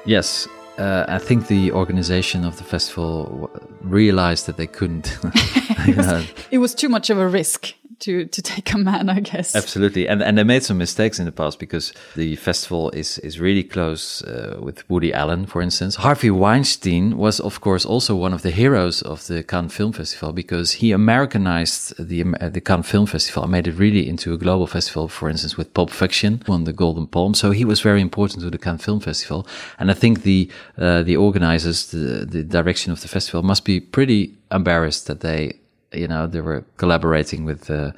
Yes, 0.06 0.48
uh, 0.78 1.06
I 1.08 1.18
think 1.18 1.48
the 1.48 1.72
organization 1.72 2.46
of 2.46 2.58
the 2.58 2.64
festival 2.64 3.50
realized 3.82 4.46
that 4.46 4.58
they 4.58 4.68
couldn't. 4.68 5.18
it, 5.24 5.98
was, 5.98 6.34
it 6.52 6.58
was 6.60 6.76
too 6.76 6.90
much 6.90 7.10
of 7.10 7.18
a 7.18 7.28
risk 7.28 7.74
to 8.00 8.26
to 8.26 8.42
take 8.42 8.74
a 8.74 8.78
man, 8.78 9.10
I 9.10 9.20
guess. 9.20 9.56
Absolutely, 9.56 10.08
and 10.08 10.22
and 10.22 10.38
they 10.38 10.44
made 10.44 10.64
some 10.64 10.78
mistakes 10.78 11.20
in 11.20 11.26
the 11.26 11.32
past 11.32 11.60
because 11.60 11.94
the 12.16 12.36
festival 12.36 12.92
is 12.92 13.18
is 13.20 13.40
really 13.40 13.64
close 13.64 14.22
uh, 14.24 14.58
with 14.60 14.88
Woody 14.90 15.14
Allen, 15.14 15.46
for 15.46 15.62
instance. 15.62 15.96
Harvey 15.96 16.30
Weinstein 16.30 17.18
was, 17.18 17.40
of 17.40 17.62
course, 17.62 17.86
also 17.86 18.16
one 18.16 18.34
of 18.34 18.42
the 18.42 18.52
heroes 18.52 19.02
of 19.02 19.26
the 19.28 19.44
Cannes 19.44 19.70
Film 19.70 19.94
Festival 19.94 20.32
because 20.32 20.74
he 20.74 20.92
Americanized 20.92 21.94
the 21.98 22.24
uh, 22.42 22.50
the 22.50 22.62
Cannes 22.62 22.84
Film 22.84 23.06
Festival 23.06 23.44
and 23.44 23.52
made 23.52 23.68
it 23.68 23.76
really 23.76 24.08
into 24.08 24.34
a 24.34 24.38
global 24.38 24.68
festival. 24.68 25.08
For 25.08 25.30
instance, 25.30 25.58
with 25.58 25.74
Pulp 25.74 25.90
Fiction, 25.90 26.44
won 26.48 26.64
the 26.66 26.74
Golden 26.74 27.08
Palm, 27.08 27.34
so 27.34 27.52
he 27.52 27.66
was 27.66 27.82
very 27.82 28.02
important 28.02 28.44
to 28.44 28.50
the 28.50 28.58
Cannes 28.58 28.84
Film 28.84 29.00
Festival. 29.00 29.48
And 29.80 29.90
I 29.90 29.94
think 29.94 30.24
the 30.24 30.50
uh, 30.78 31.04
the 31.04 31.18
organizers, 31.18 31.88
the 31.92 32.26
the 32.26 32.44
direction 32.44 32.92
of 32.92 33.02
the 33.02 33.08
festival, 33.08 33.44
must 33.44 33.66
be 33.66 33.80
pretty 33.80 34.34
embarrassed 34.52 35.08
that 35.08 35.22
they 35.22 35.60
you 35.94 36.08
know, 36.08 36.28
they 36.28 36.42
were 36.42 36.66
collaborating 36.78 37.46
with 37.46 37.70
uh, 37.70 37.92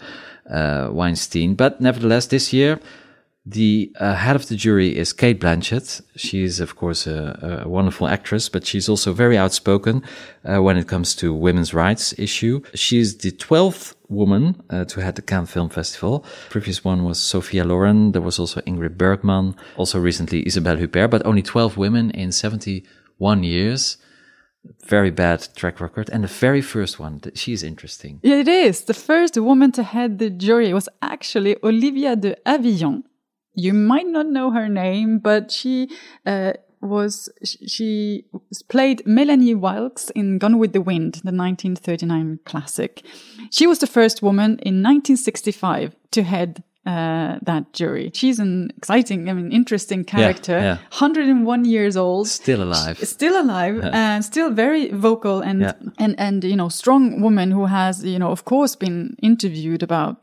uh, 0.50 0.90
Weinstein. 0.92 1.56
But 1.56 1.82
nevertheless, 1.82 2.28
this 2.28 2.54
year, 2.54 2.80
the 3.46 3.92
uh, 4.00 4.14
head 4.14 4.36
of 4.36 4.48
the 4.48 4.56
jury 4.56 4.96
is 4.96 5.12
Cate 5.14 5.40
Blanchett. 5.40 6.02
She 6.16 6.44
is, 6.44 6.60
of 6.60 6.76
course, 6.76 7.08
a, 7.08 7.64
a 7.66 7.70
wonderful 7.70 8.08
actress, 8.08 8.48
but 8.50 8.66
she's 8.66 8.88
also 8.88 9.12
very 9.14 9.38
outspoken 9.38 10.04
uh, 10.46 10.62
when 10.62 10.78
it 10.78 10.88
comes 10.88 11.16
to 11.16 11.34
women's 11.34 11.74
rights 11.74 12.14
issue. 12.20 12.62
She's 12.76 13.18
the 13.18 13.32
12th 13.32 13.96
woman 14.08 14.62
uh, 14.70 14.86
to 14.86 15.02
head 15.02 15.16
the 15.16 15.22
Cannes 15.22 15.48
Film 15.48 15.70
Festival. 15.70 16.24
Previous 16.50 16.84
one 16.84 17.06
was 17.06 17.20
Sophia 17.20 17.64
Loren. 17.64 18.12
There 18.12 18.22
was 18.22 18.38
also 18.38 18.62
Ingrid 18.62 18.98
Bergman. 18.98 19.56
Also 19.78 20.00
recently 20.00 20.46
Isabelle 20.46 20.78
Huppert, 20.78 21.10
but 21.10 21.26
only 21.26 21.42
12 21.42 21.78
women 21.78 22.12
in 22.12 22.32
71 22.32 23.44
years 23.44 23.98
very 24.86 25.12
bad 25.12 25.48
track 25.56 25.80
record. 25.80 26.10
And 26.10 26.24
the 26.24 26.28
very 26.28 26.62
first 26.62 27.00
one, 27.00 27.22
she's 27.36 27.64
interesting. 27.64 28.20
Yeah, 28.24 28.38
it 28.38 28.48
is. 28.48 28.82
The 28.82 28.94
first 28.94 29.38
woman 29.38 29.72
to 29.74 29.84
head 29.84 30.20
the 30.20 30.30
jury 30.30 30.74
was 30.74 30.90
actually 31.02 31.58
Olivia 31.64 32.16
de 32.16 32.36
Havilland. 32.46 33.04
You 33.54 33.74
might 33.74 34.08
not 34.08 34.28
know 34.28 34.52
her 34.52 34.70
name, 34.70 35.20
but 35.20 35.52
she 35.52 35.90
uh, 36.26 36.54
was 36.82 37.30
she 37.42 38.26
played 38.70 39.06
Melanie 39.06 39.56
Wilkes 39.56 40.10
in 40.12 40.38
Gone 40.38 40.58
with 40.58 40.74
the 40.74 40.82
Wind, 40.82 41.16
the 41.16 41.32
1939 41.32 42.40
classic. 42.46 43.04
She 43.52 43.68
was 43.68 43.80
the 43.80 43.88
first 43.88 44.22
woman 44.22 44.52
in 44.60 44.82
1965 44.84 45.96
to 46.12 46.24
head 46.24 46.64
uh, 46.90 47.38
that 47.50 47.64
jury. 47.80 48.10
She's 48.14 48.40
an 48.40 48.70
exciting, 48.78 49.30
I 49.30 49.34
mean, 49.34 49.52
interesting 49.52 50.04
character. 50.06 50.58
Yeah, 50.60 50.64
yeah. 50.64 50.78
101 51.00 51.66
years 51.66 51.96
old, 51.98 52.28
still 52.28 52.62
alive, 52.64 52.98
still 53.08 53.36
alive, 53.42 53.76
and 53.94 54.24
still 54.26 54.50
very 54.56 54.84
vocal 54.92 55.42
and 55.50 55.62
Yeah. 55.62 55.74
and 56.04 56.16
and 56.20 56.44
you 56.44 56.56
know 56.56 56.70
strong 56.70 57.22
woman 57.22 57.52
who 57.52 57.66
has 57.68 58.04
you 58.04 58.20
know 58.20 58.32
of 58.32 58.44
course 58.44 58.78
been 58.78 59.16
interviewed 59.22 59.84
about 59.84 60.18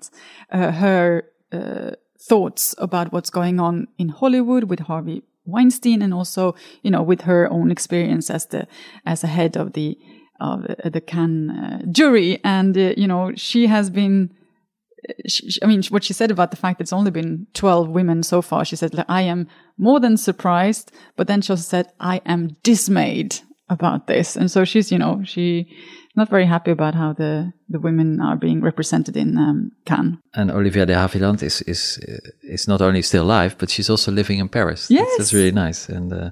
uh, 0.52 0.72
her 0.82 1.22
uh, 1.52 1.90
thoughts 2.28 2.74
about 2.78 3.06
what's 3.12 3.30
going 3.30 3.60
on 3.60 3.86
in 3.98 4.08
Hollywood 4.20 4.64
with 4.70 4.80
Harvey 4.80 5.22
Weinstein 5.44 6.02
and 6.02 6.12
also 6.12 6.54
you 6.82 6.90
know 6.90 7.04
with 7.10 7.20
her 7.22 7.48
own 7.50 7.70
experience 7.70 8.34
as 8.34 8.46
the 8.46 8.66
as 9.04 9.24
a 9.24 9.28
head 9.28 9.56
of 9.56 9.72
the 9.72 9.96
of 10.40 10.66
the 10.92 11.00
Cannes 11.00 11.50
uh, 11.50 11.78
jury 11.98 12.38
and 12.44 12.76
uh, 12.76 12.92
you 12.96 13.06
know 13.06 13.32
she 13.36 13.66
has 13.68 13.90
been 13.90 14.30
she, 15.26 15.58
I 15.62 15.66
mean, 15.66 15.82
what 15.84 16.04
she 16.04 16.12
said 16.12 16.30
about 16.30 16.50
the 16.50 16.56
fact 16.56 16.78
that 16.78 16.84
it's 16.84 16.92
only 16.92 17.10
been 17.10 17.46
12 17.54 17.88
women 17.88 18.22
so 18.22 18.42
far, 18.42 18.64
she 18.64 18.76
said, 18.76 19.04
I 19.08 19.22
am 19.22 19.48
more 19.78 20.00
than 20.00 20.16
surprised, 20.16 20.92
but 21.16 21.26
then 21.26 21.42
she 21.42 21.52
also 21.52 21.62
said, 21.62 21.92
I 22.00 22.20
am 22.26 22.56
dismayed 22.62 23.40
about 23.68 24.06
this. 24.06 24.36
And 24.36 24.50
so 24.50 24.64
she's, 24.64 24.92
you 24.92 24.98
know, 24.98 25.22
she 25.24 25.68
not 26.16 26.30
very 26.30 26.46
happy 26.46 26.70
about 26.70 26.94
how 26.94 27.12
the, 27.12 27.52
the 27.68 27.78
women 27.78 28.20
are 28.20 28.36
being 28.36 28.62
represented 28.62 29.16
in 29.16 29.36
um, 29.36 29.72
Cannes. 29.84 30.18
And 30.34 30.50
Olivia 30.50 30.86
de 30.86 30.94
Havilland 30.94 31.42
is 31.42 31.62
is 31.62 31.98
is 32.42 32.66
not 32.66 32.80
only 32.80 33.02
still 33.02 33.24
alive, 33.24 33.56
but 33.58 33.70
she's 33.70 33.90
also 33.90 34.10
living 34.10 34.38
in 34.38 34.48
Paris. 34.48 34.90
Yes. 34.90 35.04
that's, 35.04 35.18
that's 35.18 35.34
really 35.34 35.52
nice. 35.52 35.88
And 35.88 36.12
uh, 36.12 36.30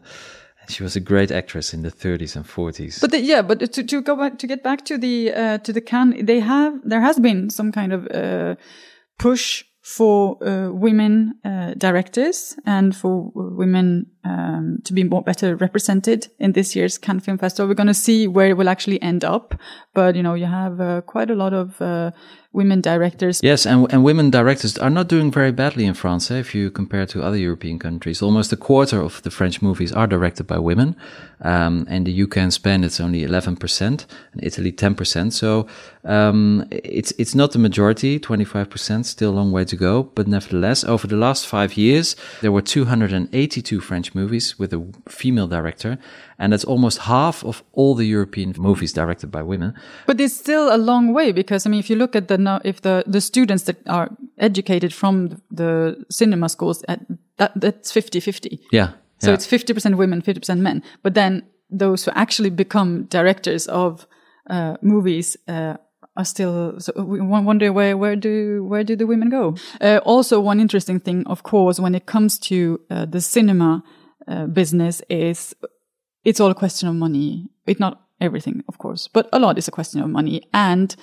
She 0.69 0.83
was 0.83 0.97
a 0.97 1.01
great 1.01 1.31
actress 1.31 1.75
in 1.75 1.83
the 1.83 1.91
30s 1.91 2.37
and 2.37 2.45
40s. 2.45 3.01
But 3.01 3.11
the, 3.11 3.21
yeah, 3.21 3.43
but 3.43 3.73
to, 3.73 3.83
to 3.83 4.03
go 4.03 4.17
back 4.17 4.39
to 4.39 4.47
get 4.47 4.63
back 4.63 4.85
to 4.87 4.99
the 4.99 5.33
uh, 5.33 5.59
to 5.59 5.73
the 5.73 5.81
Cannes, 5.81 6.25
they 6.25 6.41
have 6.41 6.75
there 6.85 7.01
has 7.01 7.19
been 7.19 7.51
some 7.51 7.73
kind 7.73 7.93
of 7.93 8.07
uh, 8.11 8.57
push 9.19 9.65
for 9.83 10.43
uh, 10.43 10.71
women 10.73 11.35
uh, 11.45 11.75
directors 11.75 12.57
and 12.65 12.97
for 12.97 13.31
women 13.35 14.07
um, 14.25 14.79
to 14.85 14.93
be 14.93 15.05
more 15.05 15.23
better 15.23 15.57
represented 15.57 16.29
in 16.39 16.53
this 16.53 16.75
year's 16.75 16.99
Cannes 16.99 17.21
Film 17.21 17.39
Festival. 17.39 17.69
We're 17.69 17.75
going 17.75 17.87
to 17.87 17.95
see 17.95 18.27
where 18.27 18.49
it 18.49 18.57
will 18.57 18.69
actually 18.69 19.01
end 19.03 19.25
up, 19.25 19.55
but 19.93 20.17
you 20.17 20.23
know, 20.23 20.35
you 20.35 20.47
have 20.47 20.81
uh, 20.81 21.01
quite 21.03 21.31
a 21.31 21.35
lot 21.35 21.53
of 21.53 21.81
uh, 21.81 22.11
women 22.55 22.81
directors. 22.81 23.41
Yes, 23.43 23.67
and, 23.67 23.93
and 23.93 24.05
women 24.05 24.31
directors 24.31 24.79
are 24.79 24.89
not 24.89 25.09
doing 25.09 25.31
very 25.31 25.53
badly 25.53 25.85
in 25.85 25.93
France 25.93 26.31
eh, 26.31 26.39
if 26.39 26.55
you 26.55 26.71
compare 26.71 27.05
to 27.07 27.23
other 27.23 27.37
European 27.37 27.79
countries. 27.79 28.23
Almost 28.23 28.53
a 28.53 28.57
quarter 28.57 29.01
of 29.01 29.21
the 29.23 29.31
French 29.31 29.61
movies 29.61 29.93
are 29.93 30.07
directed 30.07 30.47
by 30.47 30.59
women. 30.59 30.97
Um, 31.41 31.87
in 31.91 32.05
the 32.05 32.23
UK 32.23 32.39
and 32.39 32.55
Spain, 32.55 32.85
it's 32.85 33.01
only 33.01 33.27
11%, 33.27 33.81
and 33.81 34.07
Italy 34.43 34.73
10%. 34.73 35.33
So 35.33 35.67
um, 36.05 36.65
it's 36.71 37.13
it's 37.19 37.35
not 37.35 37.53
the 37.53 37.59
majority, 37.59 38.19
25%, 38.19 39.05
still 39.05 39.31
a 39.31 39.35
long 39.35 39.53
way 39.53 39.65
to 39.65 39.77
go. 39.77 40.05
But 40.05 40.29
nevertheless, 40.29 40.85
over 40.85 41.07
the 41.07 41.17
last 41.17 41.47
five 41.47 41.77
years, 41.77 42.17
there 42.41 42.53
were 42.53 42.63
282 42.63 43.81
French 43.81 44.14
movies 44.15 44.59
with 44.59 44.73
a 44.73 44.83
female 45.09 45.47
director, 45.47 45.99
and 46.39 46.53
that's 46.53 46.65
almost 46.65 46.99
half 46.99 47.45
of 47.45 47.63
all 47.73 47.95
the 47.95 48.07
European 48.07 48.55
movies 48.59 48.93
directed 48.93 49.31
by 49.31 49.43
women. 49.43 49.75
But 50.07 50.21
it's 50.21 50.37
still 50.37 50.75
a 50.75 50.79
long 50.79 51.13
way 51.13 51.33
because 51.33 51.67
I 51.67 51.71
mean, 51.71 51.81
if 51.81 51.91
you 51.91 51.97
look 51.97 52.17
at 52.17 52.29
the 52.29 52.61
if 52.65 52.81
the 52.83 53.05
the 53.07 53.21
students 53.21 53.65
that 53.65 53.77
are 53.89 54.09
educated 54.39 54.93
from 54.93 55.43
the 55.51 56.05
cinema 56.11 56.49
schools, 56.49 56.85
at 56.89 57.01
that 57.37 57.53
that's 57.57 57.93
50-50. 57.93 58.61
Yeah. 58.73 58.93
So 59.19 59.31
yeah. 59.31 59.35
it's 59.35 59.47
50% 59.47 59.97
women, 59.97 60.23
50% 60.23 60.59
men. 60.59 60.83
But 61.03 61.15
then 61.15 61.43
those 61.71 62.05
who 62.05 62.11
actually 62.15 62.51
become 62.51 63.05
directors 63.05 63.67
of 63.67 64.07
uh, 64.51 64.77
movies 64.83 65.37
uh, 65.49 65.77
are 66.17 66.25
still. 66.25 66.79
So 66.79 66.93
we 67.03 67.21
wonder 67.21 67.73
where 67.73 67.97
where 67.97 68.17
do 68.17 68.65
where 68.65 68.85
do 68.85 68.97
the 68.97 69.07
women 69.07 69.31
go? 69.31 69.57
Uh, 69.81 70.01
also, 70.05 70.41
one 70.41 70.61
interesting 70.61 71.01
thing, 71.01 71.27
of 71.27 71.43
course, 71.43 71.81
when 71.81 71.95
it 71.95 72.07
comes 72.07 72.39
to 72.41 72.81
uh, 72.91 73.07
the 73.07 73.21
cinema 73.21 73.83
uh, 74.29 74.47
business, 74.47 75.03
is 75.09 75.55
it's 76.25 76.41
all 76.41 76.51
a 76.51 76.55
question 76.55 76.89
of 76.89 76.95
money. 76.95 77.49
It's 77.67 77.81
not 77.81 78.03
everything, 78.21 78.63
of 78.69 78.79
course, 78.79 79.09
but 79.09 79.29
a 79.33 79.39
lot 79.39 79.59
is 79.59 79.69
a 79.69 79.73
question 79.73 80.01
of 80.01 80.09
money. 80.09 80.49
And 80.53 80.95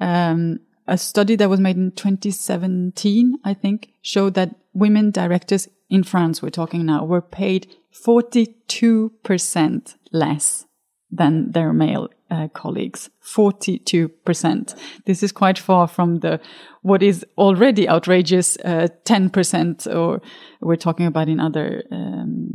um, 0.00 0.60
a 0.86 0.96
study 0.96 1.36
that 1.36 1.50
was 1.50 1.60
made 1.60 1.76
in 1.76 1.92
2017, 1.92 3.38
I 3.44 3.54
think, 3.54 3.90
showed 4.02 4.34
that 4.34 4.54
women 4.72 5.10
directors 5.10 5.68
in 5.90 6.02
France, 6.02 6.42
we're 6.42 6.50
talking 6.50 6.86
now, 6.86 7.04
were 7.04 7.22
paid 7.22 7.74
42% 7.92 9.94
less 10.12 10.66
than 11.10 11.52
their 11.52 11.72
male 11.72 12.08
uh, 12.30 12.48
colleagues. 12.48 13.10
42%. 13.22 14.74
This 15.06 15.22
is 15.22 15.32
quite 15.32 15.58
far 15.58 15.88
from 15.88 16.20
the, 16.20 16.40
what 16.82 17.02
is 17.02 17.24
already 17.36 17.88
outrageous, 17.88 18.56
uh, 18.64 18.88
10% 19.04 19.94
or 19.94 20.20
we're 20.60 20.76
talking 20.76 21.06
about 21.06 21.28
in 21.28 21.40
other, 21.40 21.82
um, 21.90 22.50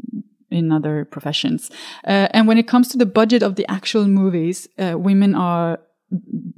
in 0.52 0.72
other 0.72 1.06
professions. 1.06 1.70
Uh, 2.06 2.28
and 2.32 2.48
when 2.48 2.58
it 2.58 2.68
comes 2.68 2.88
to 2.90 2.98
the 2.98 3.06
budget 3.06 3.44
of 3.44 3.56
the 3.56 3.70
actual 3.70 4.08
movies, 4.08 4.68
uh, 4.78 4.98
women 4.98 5.36
are 5.36 5.80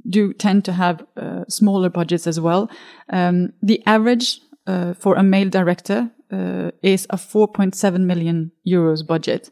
do 0.08 0.32
tend 0.34 0.64
to 0.66 0.72
have 0.72 1.04
uh, 1.16 1.44
smaller 1.48 1.88
budgets 1.88 2.26
as 2.26 2.38
well. 2.38 2.70
Um, 3.08 3.52
the 3.62 3.82
average 3.86 4.40
uh, 4.66 4.94
for 4.94 5.14
a 5.14 5.22
male 5.22 5.48
director 5.48 6.10
uh, 6.30 6.70
is 6.82 7.06
a 7.10 7.16
4.7 7.16 8.00
million 8.00 8.52
euros 8.66 9.06
budget. 9.06 9.50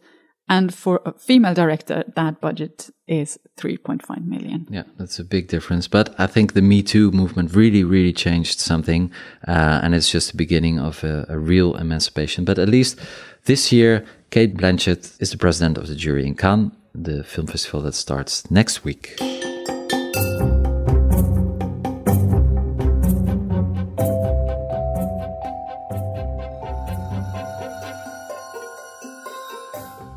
And 0.49 0.75
for 0.75 1.01
a 1.07 1.13
female 1.13 1.55
director, 1.55 2.05
that 2.17 2.41
budget 2.41 2.91
is 3.07 3.39
3.5 3.57 4.27
million. 4.27 4.67
Yeah, 4.71 4.83
that's 4.99 5.19
a 5.19 5.25
big 5.25 5.49
difference. 5.49 5.89
But 5.89 6.15
I 6.19 6.27
think 6.27 6.53
the 6.53 6.61
Me 6.61 6.83
Too 6.83 7.11
movement 7.13 7.55
really, 7.55 7.83
really 7.83 8.13
changed 8.13 8.61
something. 8.61 9.11
Uh, 9.49 9.81
and 9.83 9.95
it's 9.95 10.11
just 10.11 10.33
the 10.33 10.37
beginning 10.37 10.79
of 10.79 11.03
a, 11.03 11.25
a, 11.31 11.39
real 11.39 11.77
emancipation. 11.77 12.45
But 12.45 12.59
at 12.59 12.69
least 12.69 12.99
this 13.47 13.73
year, 13.73 14.05
Cate 14.31 14.57
Blanchett 14.57 15.17
is 15.21 15.31
the 15.31 15.39
president 15.39 15.79
of 15.79 15.87
the 15.87 15.95
jury 15.95 16.27
in 16.27 16.35
Cannes, 16.35 16.73
the 16.95 17.25
film 17.25 17.47
festival 17.47 17.81
that 17.83 17.95
starts 17.95 18.51
next 18.51 18.85
week. 18.85 19.17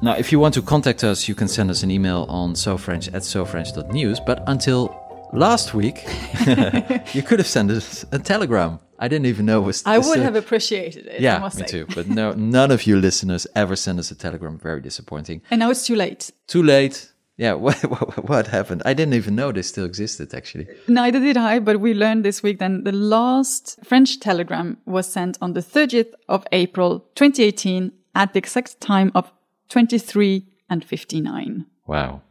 Now, 0.07 0.15
if 0.15 0.31
you 0.31 0.39
want 0.39 0.53
to 0.53 0.61
contact 0.61 1.03
us, 1.03 1.27
you 1.27 1.35
can 1.35 1.49
send 1.49 1.69
us 1.69 1.83
an 1.83 1.91
email 1.91 2.25
on 2.29 2.55
sofrench 2.55 3.09
at 3.09 3.25
sofrench.news. 3.25 4.21
But 4.21 4.41
until 4.47 4.95
last 5.33 5.73
week, 5.73 6.05
you 7.13 7.21
could 7.21 7.39
have 7.39 7.47
sent 7.47 7.71
us 7.71 8.05
a 8.13 8.17
telegram. 8.17 8.79
I 8.99 9.09
didn't 9.09 9.25
even 9.25 9.45
know 9.45 9.61
it 9.63 9.65
was. 9.65 9.83
I 9.85 9.97
would 9.97 10.19
uh, 10.19 10.21
have 10.21 10.37
appreciated 10.37 11.07
it. 11.07 11.19
Yeah, 11.19 11.39
me 11.39 11.49
say. 11.49 11.65
too. 11.65 11.87
But 11.93 12.07
no, 12.07 12.31
none 12.31 12.71
of 12.71 12.87
you 12.87 12.95
listeners 12.95 13.47
ever 13.53 13.75
send 13.75 13.99
us 13.99 14.09
a 14.09 14.15
telegram. 14.15 14.57
Very 14.57 14.79
disappointing. 14.79 15.41
And 15.51 15.59
now 15.59 15.71
it's 15.71 15.85
too 15.85 15.97
late. 15.97 16.31
Too 16.47 16.63
late. 16.63 17.11
Yeah, 17.35 17.53
what, 17.65 17.75
what, 17.83 18.29
what, 18.29 18.47
happened? 18.47 18.83
I 18.85 18.93
didn't 18.93 19.13
even 19.13 19.35
know 19.35 19.51
they 19.51 19.61
still 19.61 19.83
existed, 19.83 20.33
actually. 20.33 20.69
Neither 20.87 21.19
did 21.19 21.35
I, 21.35 21.59
but 21.59 21.81
we 21.81 21.93
learned 21.93 22.23
this 22.23 22.41
week 22.41 22.59
then 22.59 22.85
the 22.85 22.93
last 22.93 23.77
French 23.83 24.21
telegram 24.21 24.77
was 24.85 25.11
sent 25.11 25.37
on 25.41 25.51
the 25.51 25.59
30th 25.59 26.13
of 26.29 26.47
April 26.53 27.01
2018 27.15 27.91
at 28.15 28.31
the 28.31 28.39
exact 28.39 28.79
time 28.79 29.11
of 29.13 29.31
23 29.69 30.45
and 30.69 30.83
59. 30.83 31.65
Wow. 31.85 32.21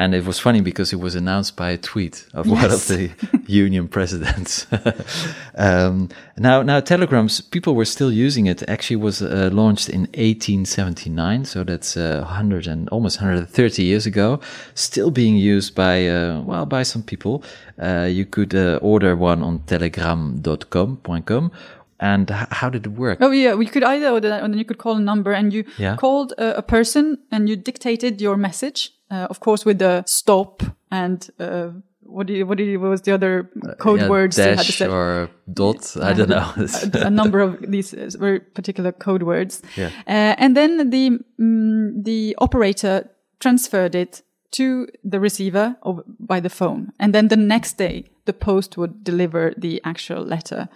And 0.00 0.14
it 0.14 0.24
was 0.24 0.38
funny 0.38 0.62
because 0.62 0.94
it 0.94 0.96
was 0.96 1.14
announced 1.14 1.56
by 1.56 1.72
a 1.72 1.76
tweet 1.76 2.26
of 2.32 2.46
yes. 2.46 2.62
one 2.62 2.72
of 2.72 2.86
the 2.88 3.10
union 3.46 3.86
presidents. 3.86 4.66
um, 5.56 6.08
now, 6.38 6.62
now 6.62 6.80
telegrams, 6.80 7.42
people 7.42 7.74
were 7.74 7.84
still 7.84 8.10
using 8.10 8.46
it. 8.46 8.66
Actually, 8.66 8.96
was 8.96 9.20
uh, 9.20 9.50
launched 9.52 9.90
in 9.90 10.02
1879, 10.14 11.44
so 11.44 11.64
that's 11.64 11.98
uh, 11.98 12.22
100 12.24 12.66
and 12.66 12.88
almost 12.88 13.18
130 13.20 13.82
years 13.82 14.06
ago. 14.06 14.40
Still 14.74 15.10
being 15.10 15.36
used 15.36 15.74
by 15.74 16.08
uh, 16.08 16.40
well 16.46 16.64
by 16.64 16.82
some 16.82 17.02
people. 17.02 17.44
Uh, 17.78 18.08
you 18.10 18.24
could 18.24 18.54
uh, 18.54 18.78
order 18.80 19.14
one 19.14 19.42
on 19.42 19.58
telegram.com.com 19.66 21.52
and 22.00 22.30
how 22.30 22.70
did 22.70 22.86
it 22.86 22.92
work? 22.92 23.18
Oh 23.20 23.30
yeah, 23.30 23.54
we 23.54 23.66
could 23.66 23.84
either 23.84 24.08
and 24.16 24.52
then 24.52 24.58
you 24.58 24.64
could 24.64 24.78
call 24.78 24.96
a 24.96 25.00
number, 25.00 25.32
and 25.32 25.52
you 25.52 25.64
yeah. 25.78 25.96
called 25.96 26.32
a, 26.38 26.58
a, 26.58 26.62
person, 26.62 27.18
and 27.30 27.48
you 27.48 27.56
dictated 27.56 28.20
your 28.20 28.36
message, 28.36 28.90
uh, 29.10 29.26
of 29.30 29.40
course, 29.40 29.64
with 29.64 29.78
the 29.78 30.02
stop 30.06 30.62
and 30.90 31.30
uh, 31.38 31.68
what 32.10 32.26
do 32.26 32.32
you, 32.32 32.46
what, 32.46 32.58
do 32.58 32.64
you, 32.64 32.80
what 32.80 32.90
was 32.90 33.02
the 33.02 33.12
other 33.12 33.48
code 33.78 34.00
uh, 34.00 34.04
yeah, 34.04 34.08
words 34.08 34.36
dash 34.36 34.46
you 34.46 34.56
had 34.56 34.66
to 34.66 34.72
say? 34.72 34.88
or 34.88 35.30
dot? 35.52 35.96
I 36.00 36.12
don't 36.12 36.28
know. 36.28 36.52
a, 36.56 37.06
a, 37.06 37.10
number 37.10 37.40
of 37.40 37.58
these 37.70 37.92
very 37.92 38.40
particular 38.40 38.90
code 38.90 39.22
words. 39.22 39.62
Yeah. 39.76 39.90
Uh, 40.08 40.34
and 40.38 40.56
then 40.56 40.90
the 40.90 41.20
um, 41.38 42.02
the 42.02 42.34
operator 42.38 43.08
transferred 43.38 43.94
it 43.94 44.22
to 44.52 44.88
the 45.04 45.20
receiver 45.20 45.76
by 46.18 46.40
the 46.40 46.50
phone, 46.50 46.92
and 46.98 47.14
then 47.14 47.28
the 47.28 47.36
next 47.36 47.78
day 47.78 48.10
the 48.24 48.32
post 48.32 48.76
would 48.76 49.02
deliver 49.04 49.52
the 49.56 49.80
actual 49.84 50.22
letter. 50.22 50.68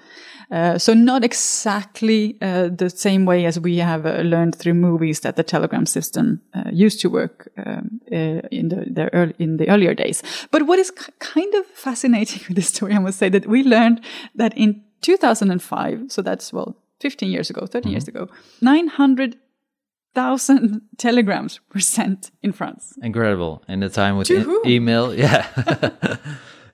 Uh, 0.51 0.79
so 0.79 0.93
not 0.95 1.25
exactly 1.25 2.37
uh, 2.43 2.69
the 2.69 2.91
same 2.91 3.25
way 3.25 3.47
as 3.47 3.59
we 3.59 3.79
have 3.79 4.05
uh, 4.07 4.21
learned 4.23 4.55
through 4.55 4.75
movies 4.75 5.21
that 5.21 5.37
the 5.37 5.43
telegram 5.43 5.87
system 5.87 6.41
uh, 6.55 6.65
used 6.73 7.01
to 7.01 7.09
work 7.09 7.49
um, 7.65 8.01
uh, 8.13 8.41
in 8.51 8.69
the, 8.69 8.85
the 8.91 9.13
early, 9.13 9.35
in 9.39 9.57
the 9.57 9.69
earlier 9.69 9.95
days. 9.95 10.23
But 10.51 10.67
what 10.67 10.79
is 10.79 10.91
kind 11.19 11.55
of 11.55 11.67
fascinating 11.67 12.43
with 12.49 12.57
this 12.57 12.69
story, 12.69 12.93
I 12.95 12.99
must 12.99 13.19
say, 13.19 13.29
that 13.31 13.47
we 13.47 13.63
learned 13.63 14.01
that 14.35 14.57
in 14.57 14.83
2005, 15.01 16.13
so 16.13 16.23
that's 16.23 16.53
well 16.53 16.77
15 17.01 17.31
years 17.31 17.51
ago, 17.51 17.67
13 17.67 17.83
mm-hmm. 17.83 17.91
years 17.91 18.09
ago, 18.09 18.29
900 18.61 19.37
thousand 20.15 20.83
telegrams 20.99 21.61
were 21.73 21.81
sent 21.81 22.31
in 22.43 22.53
France. 22.53 22.95
Incredible! 23.03 23.63
In 23.69 23.81
the 23.81 23.89
time 23.89 24.17
with 24.17 24.31
e- 24.31 24.45
email, 24.67 25.15
yeah. 25.25 25.47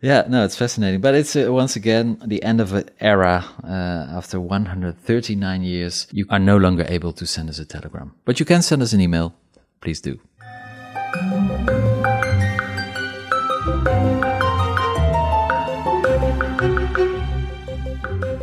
Yeah, 0.03 0.25
no, 0.29 0.47
it's 0.47 0.57
fascinating. 0.57 1.03
But 1.03 1.15
it's 1.15 1.37
uh, 1.37 1.53
once 1.53 1.77
again 1.77 2.17
the 2.25 2.43
end 2.43 2.59
of 2.63 2.73
an 2.73 2.89
era. 3.01 3.45
Uh, 3.63 4.17
after 4.17 4.41
139 4.41 5.63
years, 5.63 6.07
you 6.11 6.25
are 6.31 6.39
no 6.39 6.57
longer 6.57 6.87
able 6.89 7.13
to 7.13 7.27
send 7.27 7.51
us 7.51 7.59
a 7.59 7.67
telegram. 7.67 8.15
But 8.25 8.41
you 8.41 8.47
can 8.47 8.63
send 8.63 8.81
us 8.81 8.95
an 8.95 9.03
email. 9.03 9.35
Please 9.83 10.01
do. 10.01 10.19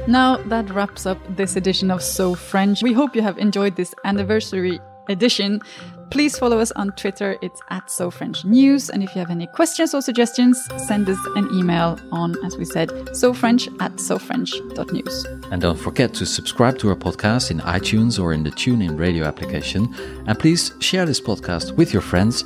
Now 0.07 0.38
that 0.45 0.69
wraps 0.69 1.05
up 1.05 1.17
this 1.36 1.55
edition 1.55 1.91
of 1.91 2.01
So 2.01 2.33
French. 2.33 2.81
We 2.81 2.93
hope 2.93 3.15
you 3.15 3.21
have 3.21 3.38
enjoyed 3.38 3.75
this 3.75 3.93
anniversary 4.05 4.79
edition 5.10 5.62
Please 6.10 6.38
follow 6.38 6.60
us 6.60 6.72
on 6.72 6.91
Twitter. 6.91 7.38
It's 7.41 7.62
at 7.70 7.91
So 7.91 8.10
French 8.10 8.46
News. 8.46 8.89
And 8.89 9.04
if 9.04 9.13
you 9.13 9.20
have 9.20 9.30
any 9.30 9.48
questions 9.48 9.93
or 9.93 10.02
suggestions, 10.02 10.58
send 10.88 11.10
us 11.10 11.17
an 11.36 11.50
email 11.54 12.00
on, 12.12 12.36
as 12.46 12.58
we 12.58 12.65
said, 12.65 13.15
sofrench 13.15 13.67
at 13.80 14.00
sofrench.news. 14.00 15.26
And 15.52 15.62
don't 15.62 15.78
forget 15.78 16.13
to 16.15 16.26
subscribe 16.26 16.78
to 16.80 16.89
our 16.89 16.96
podcast 16.96 17.52
in 17.52 17.60
iTunes 17.60 18.22
or 18.22 18.34
in 18.34 18.43
the 18.43 18.52
TuneIn 18.52 18.98
radio 18.98 19.26
application. 19.26 19.93
And 20.28 20.39
please 20.39 20.74
share 20.80 21.06
this 21.06 21.20
podcast 21.20 21.74
with 21.74 21.91
your 21.91 22.02
friends. 22.02 22.43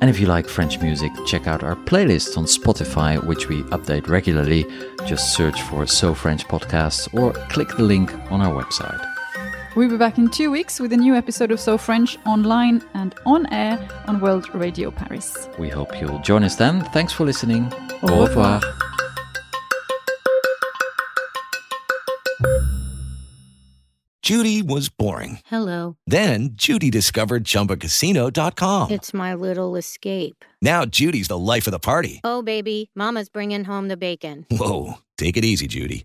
And 0.00 0.08
if 0.08 0.18
you 0.18 0.26
like 0.26 0.48
French 0.48 0.80
music, 0.80 1.12
check 1.26 1.46
out 1.46 1.62
our 1.62 1.76
playlist 1.76 2.36
on 2.38 2.44
Spotify, 2.44 3.24
which 3.24 3.48
we 3.48 3.62
update 3.64 4.08
regularly. 4.08 4.64
Just 5.06 5.34
search 5.34 5.60
for 5.62 5.86
So 5.86 6.14
French 6.14 6.44
Podcasts 6.48 7.12
or 7.14 7.32
click 7.50 7.68
the 7.76 7.84
link 7.84 8.12
on 8.30 8.40
our 8.40 8.62
website. 8.62 9.09
We'll 9.76 9.88
be 9.88 9.96
back 9.96 10.18
in 10.18 10.28
two 10.30 10.50
weeks 10.50 10.80
with 10.80 10.92
a 10.92 10.96
new 10.96 11.14
episode 11.14 11.50
of 11.52 11.60
So 11.60 11.78
French 11.78 12.18
online 12.26 12.82
and 12.94 13.14
on 13.24 13.46
air 13.52 13.78
on 14.06 14.20
World 14.20 14.52
Radio 14.54 14.90
Paris. 14.90 15.48
We 15.58 15.68
hope 15.68 16.00
you'll 16.00 16.18
join 16.20 16.42
us 16.42 16.56
then. 16.56 16.80
Thanks 16.86 17.12
for 17.12 17.24
listening. 17.24 17.72
Au 18.02 18.22
revoir. 18.26 18.60
Judy 24.22 24.62
was 24.62 24.88
boring. 24.90 25.40
Hello. 25.46 25.96
Then 26.06 26.50
Judy 26.52 26.90
discovered 26.90 27.44
ChumbaCasino.com. 27.44 28.90
It's 28.90 29.14
my 29.14 29.34
little 29.34 29.76
escape. 29.76 30.44
Now 30.60 30.84
Judy's 30.84 31.28
the 31.28 31.38
life 31.38 31.66
of 31.66 31.72
the 31.72 31.78
party. 31.78 32.20
Oh, 32.22 32.42
baby, 32.42 32.90
Mama's 32.94 33.28
bringing 33.28 33.64
home 33.64 33.88
the 33.88 33.96
bacon. 33.96 34.46
Whoa, 34.50 34.98
take 35.16 35.36
it 35.36 35.44
easy, 35.44 35.66
Judy. 35.66 36.04